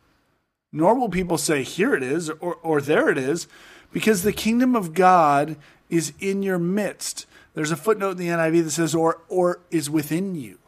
[0.72, 3.48] nor will people say, Here it is, or, or there it is,
[3.92, 5.56] because the kingdom of God
[5.88, 7.26] is in your midst.
[7.54, 10.58] There's a footnote in the NIV that says, or, or is within you.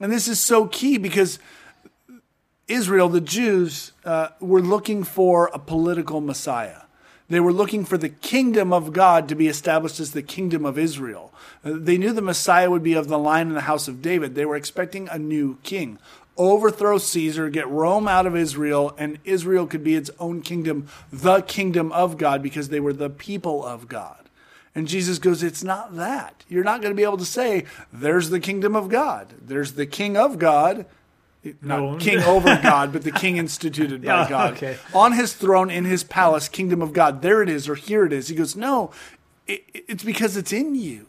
[0.00, 1.38] And this is so key because
[2.68, 6.82] Israel, the Jews, uh, were looking for a political Messiah.
[7.28, 10.78] They were looking for the kingdom of God to be established as the kingdom of
[10.78, 11.32] Israel.
[11.64, 14.34] Uh, they knew the Messiah would be of the line in the house of David.
[14.34, 15.98] They were expecting a new king.
[16.36, 21.40] Overthrow Caesar, get Rome out of Israel, and Israel could be its own kingdom, the
[21.40, 24.26] kingdom of God, because they were the people of God.
[24.74, 26.44] And Jesus goes, It's not that.
[26.48, 29.32] You're not going to be able to say, There's the kingdom of God.
[29.40, 30.84] There's the king of God,
[31.62, 31.96] not No.
[31.98, 34.52] king over God, but the king instituted by Yeah, God.
[34.54, 34.76] okay.
[34.94, 37.22] On his throne in his palace, kingdom of God.
[37.22, 38.28] There it is, or here it is.
[38.28, 38.90] He goes, No,
[39.46, 41.06] it, it's because it's in you.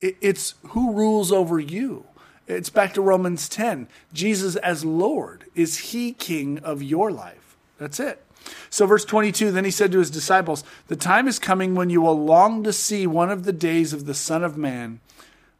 [0.00, 2.04] It, it's who rules over you.
[2.46, 3.88] It's back to Romans 10.
[4.12, 5.46] Jesus as Lord.
[5.56, 7.56] Is he king of your life?
[7.78, 8.22] That's it.
[8.70, 12.00] So, verse 22 Then he said to his disciples, The time is coming when you
[12.02, 15.00] will long to see one of the days of the Son of Man,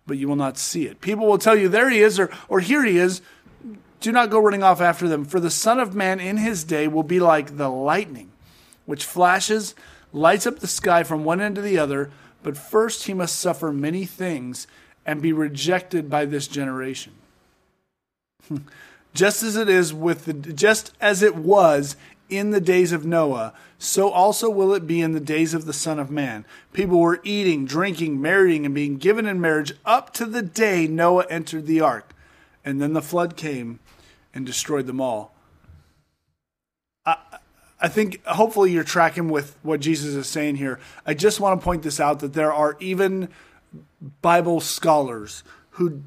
[0.07, 1.01] but you will not see it.
[1.01, 3.23] People will tell you, There he is, or, or here he is.
[4.01, 6.87] Do not go running off after them, for the Son of Man in his day
[6.89, 8.31] will be like the lightning,
[8.85, 9.75] which flashes,
[10.13, 12.11] lights up the sky from one end to the other.
[12.43, 14.67] But first he must suffer many things
[15.05, 17.13] and be rejected by this generation.
[19.15, 21.97] just as it is with the just as it was
[22.29, 25.73] in the days of Noah, so also will it be in the days of the
[25.73, 26.45] Son of Man.
[26.73, 31.27] People were eating, drinking, marrying, and being given in marriage up to the day Noah
[31.31, 32.13] entered the ark.
[32.67, 33.79] And then the flood came
[34.35, 35.33] and destroyed them all.
[37.07, 37.17] I,
[37.81, 40.81] I think hopefully you're tracking with what Jesus is saying here.
[41.07, 43.29] I just want to point this out that there are even
[44.21, 46.03] Bible scholars who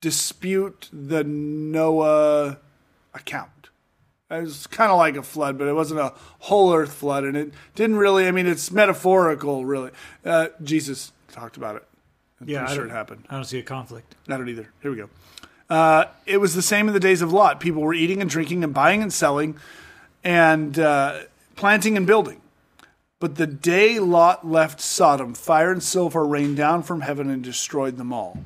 [0.00, 2.58] dispute the Noah
[3.12, 3.50] account.
[4.30, 7.36] It was kind of like a flood, but it wasn't a whole earth flood, and
[7.36, 8.26] it didn't really.
[8.26, 9.90] I mean, it's metaphorical, really.
[10.24, 11.86] Uh, Jesus talked about it.
[12.42, 13.24] I'm Yeah, pretty I sure it don't- happened.
[13.30, 14.14] I don't see a conflict.
[14.28, 14.68] I don't either.
[14.82, 15.08] Here we go.
[15.70, 17.60] Uh, it was the same in the days of Lot.
[17.60, 19.56] People were eating and drinking and buying and selling
[20.24, 21.20] and uh,
[21.56, 22.40] planting and building.
[23.20, 27.96] But the day Lot left Sodom, fire and sulfur rained down from heaven and destroyed
[27.96, 28.42] them all.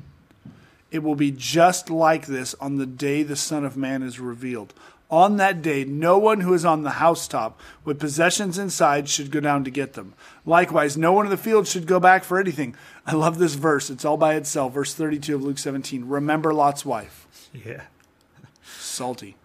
[0.91, 4.73] It will be just like this on the day the Son of Man is revealed.
[5.09, 9.39] On that day, no one who is on the housetop with possessions inside should go
[9.39, 10.13] down to get them.
[10.45, 12.75] Likewise, no one in the field should go back for anything.
[13.05, 13.89] I love this verse.
[13.89, 14.73] It's all by itself.
[14.73, 16.05] Verse 32 of Luke 17.
[16.09, 17.25] Remember Lot's wife.
[17.53, 17.83] Yeah.
[18.63, 19.37] Salty.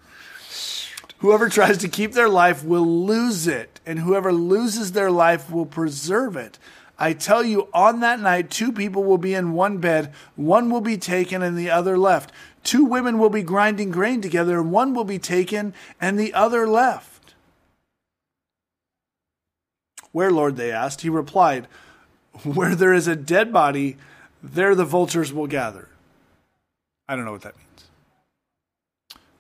[1.19, 5.67] Whoever tries to keep their life will lose it, and whoever loses their life will
[5.67, 6.59] preserve it.
[7.03, 10.81] I tell you, on that night, two people will be in one bed, one will
[10.81, 12.31] be taken and the other left.
[12.63, 16.65] Two women will be grinding grain together, and one will be taken and the other
[16.65, 17.35] left.
[20.13, 20.55] Where, Lord?
[20.55, 21.01] they asked.
[21.01, 21.67] He replied,
[22.45, 23.97] Where there is a dead body,
[24.41, 25.89] there the vultures will gather.
[27.09, 27.89] I don't know what that means.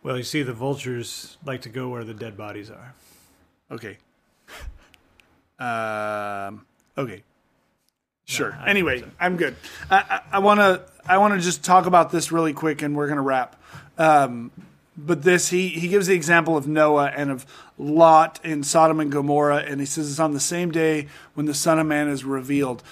[0.02, 2.94] Well, you see, the vultures like to go where the dead bodies are.
[3.70, 3.98] Okay.
[5.60, 6.66] Um.
[6.98, 7.22] Okay.
[8.32, 8.58] Sure.
[8.66, 9.10] Anyway, so.
[9.20, 9.56] I'm good.
[9.90, 10.82] I, want to.
[11.06, 13.60] I want to just talk about this really quick, and we're going to wrap.
[13.98, 14.50] Um,
[14.96, 17.46] but this, he he gives the example of Noah and of
[17.78, 21.54] Lot in Sodom and Gomorrah, and he says it's on the same day when the
[21.54, 22.82] Son of Man is revealed.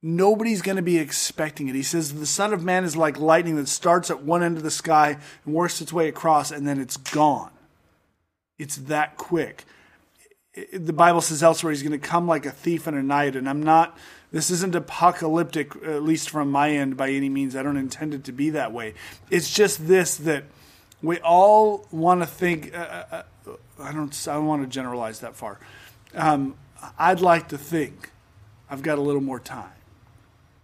[0.00, 1.74] Nobody's going to be expecting it.
[1.74, 4.62] He says the Son of Man is like lightning that starts at one end of
[4.62, 7.50] the sky and works its way across, and then it's gone.
[8.58, 9.64] It's that quick
[10.72, 13.48] the Bible says elsewhere he's going to come like a thief in a night, and
[13.48, 13.96] I'm not.
[14.30, 17.56] This isn't apocalyptic, at least from my end, by any means.
[17.56, 18.94] I don't intend it to be that way.
[19.30, 20.44] It's just this that
[21.02, 22.76] we all want to think.
[22.76, 23.22] Uh, uh,
[23.80, 24.28] I don't.
[24.28, 25.58] I don't want to generalize that far.
[26.14, 26.56] Um,
[26.98, 28.10] I'd like to think
[28.70, 29.70] I've got a little more time.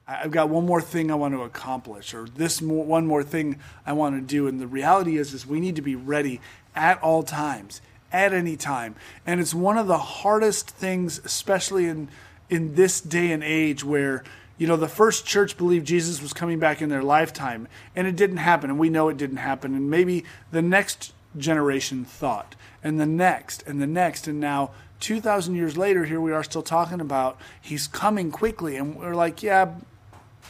[0.07, 3.59] I've got one more thing I want to accomplish, or this more, one more thing
[3.86, 4.47] I want to do.
[4.47, 6.40] And the reality is, is we need to be ready
[6.74, 7.80] at all times,
[8.15, 8.95] at any time.
[9.27, 12.09] And it's one of the hardest things, especially in
[12.49, 14.23] in this day and age, where
[14.57, 18.17] you know the first church believed Jesus was coming back in their lifetime, and it
[18.17, 19.75] didn't happen, and we know it didn't happen.
[19.75, 24.71] And maybe the next generation thought, and the next, and the next, and now.
[25.01, 28.77] 2,000 years later, here we are still talking about he's coming quickly.
[28.77, 29.75] And we're like, yeah,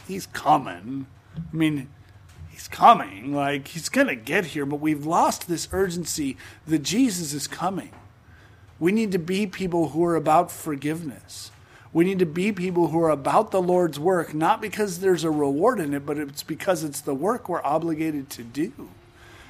[0.07, 1.07] he's coming.
[1.35, 1.89] I mean,
[2.55, 3.33] he's coming.
[3.33, 7.91] Like, he's going to get here, but we've lost this urgency that Jesus is coming.
[8.79, 11.51] We need to be people who are about forgiveness.
[11.91, 15.29] We need to be people who are about the Lord's work, not because there's a
[15.29, 18.89] reward in it, but it's because it's the work we're obligated to do.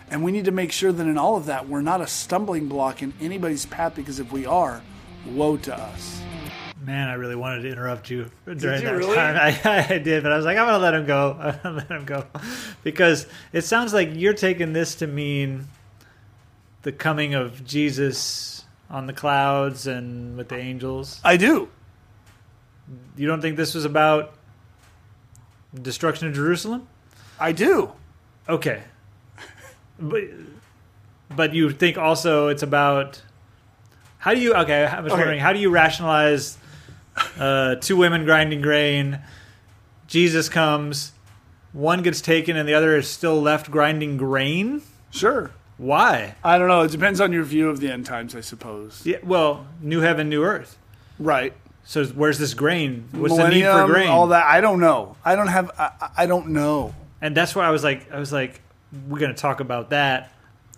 [0.09, 2.67] And we need to make sure that in all of that, we're not a stumbling
[2.67, 4.81] block in anybody's path, because if we are,
[5.27, 6.21] woe to us.
[6.85, 9.15] Man, I really wanted to interrupt you during you that really?
[9.15, 9.35] time.
[9.65, 11.35] I, I did, but I was like, I'm gonna let him go.
[11.39, 12.25] I'm gonna let him go
[12.83, 15.67] because it sounds like you're taking this to mean
[16.83, 21.19] the coming of Jesus on the clouds and with the angels.
[21.23, 21.69] I do.
[23.17, 24.35] You don't think this was about
[25.73, 26.87] destruction of Jerusalem?
[27.39, 27.93] I do.
[28.47, 28.83] Okay,
[29.99, 30.23] but
[31.35, 33.23] but you think also it's about
[34.19, 34.53] how do you?
[34.53, 35.19] Okay, I was Okay.
[35.19, 36.59] wondering how do you rationalize
[37.39, 39.19] uh, two women grinding grain?
[40.07, 41.13] Jesus comes,
[41.73, 44.81] one gets taken, and the other is still left grinding grain.
[45.11, 45.51] Sure.
[45.77, 46.35] Why?
[46.43, 46.81] I don't know.
[46.81, 49.01] It depends on your view of the end times, I suppose.
[49.05, 50.77] Yeah, well, new heaven, new earth.
[51.19, 51.53] Right.
[51.83, 53.07] So where's this grain?
[53.11, 54.07] What's the need for Millennium, grain?
[54.09, 54.45] All that.
[54.45, 55.17] I don't know.
[55.23, 55.71] I don't have.
[55.77, 56.95] I, I don't know.
[57.21, 58.61] And that's why I was like, I was like,
[59.07, 60.31] we're gonna talk about that.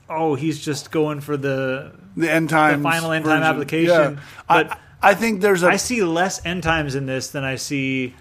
[0.10, 1.94] Oh, he's just going for the.
[2.16, 2.82] The end times.
[2.84, 4.20] final end time application, Yeah.
[4.48, 5.68] but- I, I think there's a.
[5.68, 8.16] I see less end times in this than I see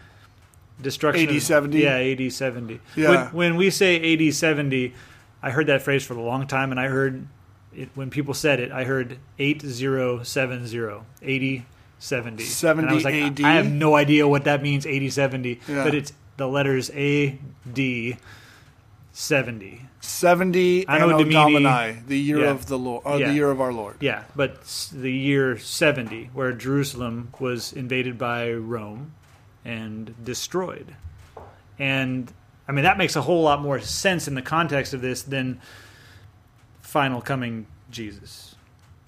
[0.80, 1.28] destruction.
[1.28, 1.78] 80, of- 70?
[1.78, 2.80] Yeah, 80, 70.
[2.94, 3.08] Yeah.
[3.08, 4.94] When, when we say 80, 70,
[5.42, 7.26] I heard that phrase for a long time, and I heard
[7.74, 8.72] it when people said it.
[8.72, 11.66] I heard 8070, 80,
[11.98, 12.44] 70.
[12.44, 13.40] 70 and I was like, AD?
[13.42, 15.60] I have no idea what that means, 80, 70.
[15.68, 15.84] Yeah.
[15.84, 17.38] But it's the letters A,
[17.72, 18.16] D,
[19.12, 19.85] 70.
[20.06, 22.50] 70 I know Anno Domini- Domini, the year Yeah.
[22.50, 23.28] of the Lord, or Yeah.
[23.28, 23.96] the year of our Lord.
[24.00, 29.12] Yeah, but the year 70, where Jerusalem was invaded by Rome
[29.64, 30.94] and destroyed.
[31.78, 32.32] And,
[32.68, 35.60] I mean, that makes a whole lot more sense in the context of this than
[36.80, 38.54] final coming Jesus.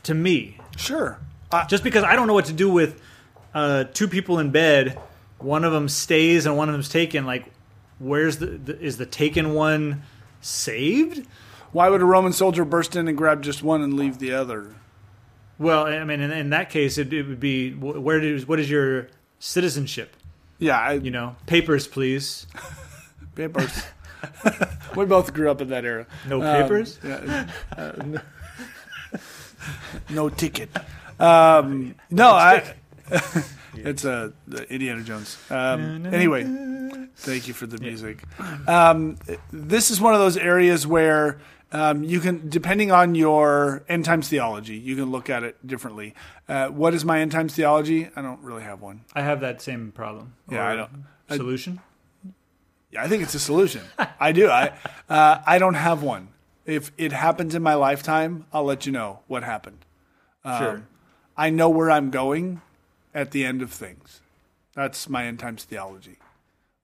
[0.05, 0.59] To me.
[0.77, 1.19] Sure.
[1.53, 3.01] I, Just because I don't know what to do with
[3.55, 4.99] uh, two people in bed,
[5.39, 7.25] one of them stays and one of them's taken.
[7.25, 7.47] Like,
[7.99, 10.03] where's the, the is the taken one
[10.41, 11.27] saved?
[11.71, 14.75] why would a Roman soldier burst in and grab just one and leave the other?
[15.59, 18.59] Well, I mean, in, in that case, it, it would be wh- where does what
[18.59, 19.09] is your
[19.39, 20.17] citizenship?
[20.59, 22.47] Yeah, I, You know, papers, please.
[23.35, 23.83] papers.
[24.97, 26.07] we both grew up in that era.
[26.27, 26.99] No Um, papers.
[27.05, 28.21] yeah, uh, no,
[30.11, 30.71] no ticket.
[31.21, 32.75] Um, no, I.
[33.75, 34.31] it's uh,
[34.71, 35.37] Indiana Jones.
[35.51, 36.45] Um, anyway,
[37.19, 38.23] thank you for the music.
[38.67, 39.19] Um,
[39.53, 41.39] this is one of those areas where
[41.73, 46.15] um, you can, depending on your end times theology, you can look at it differently.
[46.49, 48.09] Uh, what is my end times theology?
[48.17, 49.05] I don't really have one.
[49.15, 50.35] I have that same problem.
[50.51, 51.81] Yeah, I don't- Solution.
[52.91, 53.83] Yeah, I think it's a solution.
[54.21, 54.49] I do.
[54.49, 54.73] I
[55.11, 56.29] uh, I don't have one.
[56.65, 59.85] If it happens in my lifetime, I'll let you know what happened.
[60.43, 60.83] Um, sure.
[61.37, 62.63] I know where I'm going
[63.15, 64.21] at the end of things.
[64.75, 66.17] That's my end times theology.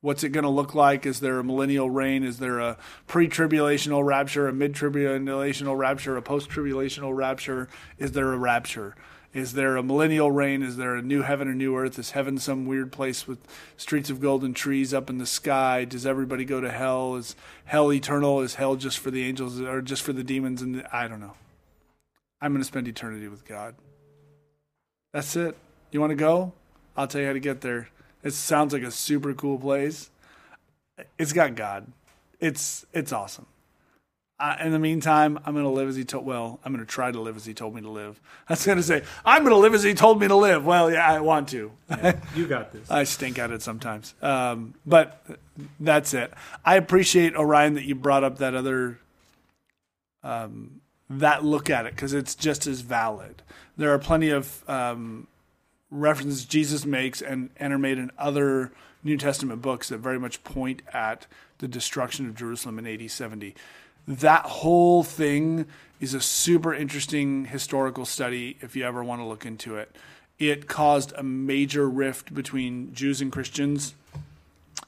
[0.05, 1.07] What's it going to look like?
[1.07, 2.25] Is there a millennial reign?
[2.25, 2.77] Is there a
[3.07, 7.71] pre tribulational rapture, a mid tribulational rapture, a post tribulational rapture?
[7.97, 8.97] Is there a rapture?
[9.33, 10.63] Is there a millennial reign?
[10.63, 11.99] Is there a new heaven or new earth?
[11.99, 13.39] Is heaven some weird place with
[13.79, 15.87] streets of golden trees up in the sky?
[15.87, 17.15] Does everybody go to hell?
[17.15, 17.35] Is
[17.65, 18.43] hell eternal?
[18.43, 20.61] Is hell just for the angels or just for the demons?
[20.61, 21.33] And the, I don't know.
[22.43, 23.75] I'm going to spend eternity with God.
[25.15, 25.57] That's it.
[25.93, 26.53] You want to go?
[26.95, 27.89] I'll tell you how to get there.
[28.25, 30.11] It sounds like a super cool place.
[31.19, 31.87] It's got God.
[32.41, 33.47] It's it's awesome.
[34.41, 36.27] Uh, in the meantime, I'm going to live as he told.
[36.27, 38.21] Well, I'm going to try to live as he told me to live.
[38.49, 40.65] I was going to say I'm going to live as he told me to live.
[40.65, 41.71] Well, yeah, I want to.
[42.35, 42.91] You got this.
[42.91, 44.15] I stink at it sometimes.
[44.23, 45.25] Um, but
[45.79, 46.33] that's it.
[46.65, 48.99] I appreciate Orion that you brought up that other
[50.25, 53.43] um, that look at it because it's just as valid.
[53.77, 55.29] There are plenty of um,
[55.95, 58.73] references Jesus makes and, and are made in other
[59.03, 61.27] New Testament books that very much point at
[61.59, 63.55] the destruction of Jerusalem in AD 70.
[64.07, 65.67] That whole thing
[66.01, 69.95] is a super interesting historical study if you ever want to look into it.
[70.39, 73.95] It caused a major rift between Jews and Christians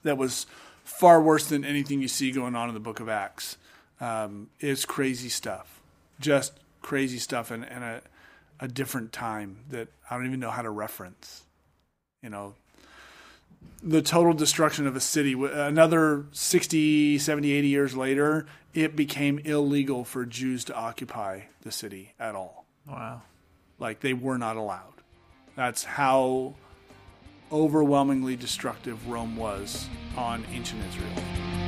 [0.03, 0.47] that was
[0.83, 3.57] far worse than anything you see going on in the book of Acts.
[4.01, 5.81] Um, it's crazy stuff,
[6.21, 6.53] just
[6.83, 8.03] crazy stuff, and, and a,
[8.61, 11.45] a different time that I don't even know how to reference.
[12.23, 12.55] You know,
[13.83, 15.33] the total destruction of a city.
[15.35, 22.15] Another 60, 70, 80 years later, it became illegal for Jews to occupy the city
[22.19, 22.67] at all.
[22.89, 23.23] Wow.
[23.79, 24.95] Like they were not allowed.
[25.55, 26.55] That's how
[27.53, 31.66] overwhelmingly destructive Rome was on ancient Israel.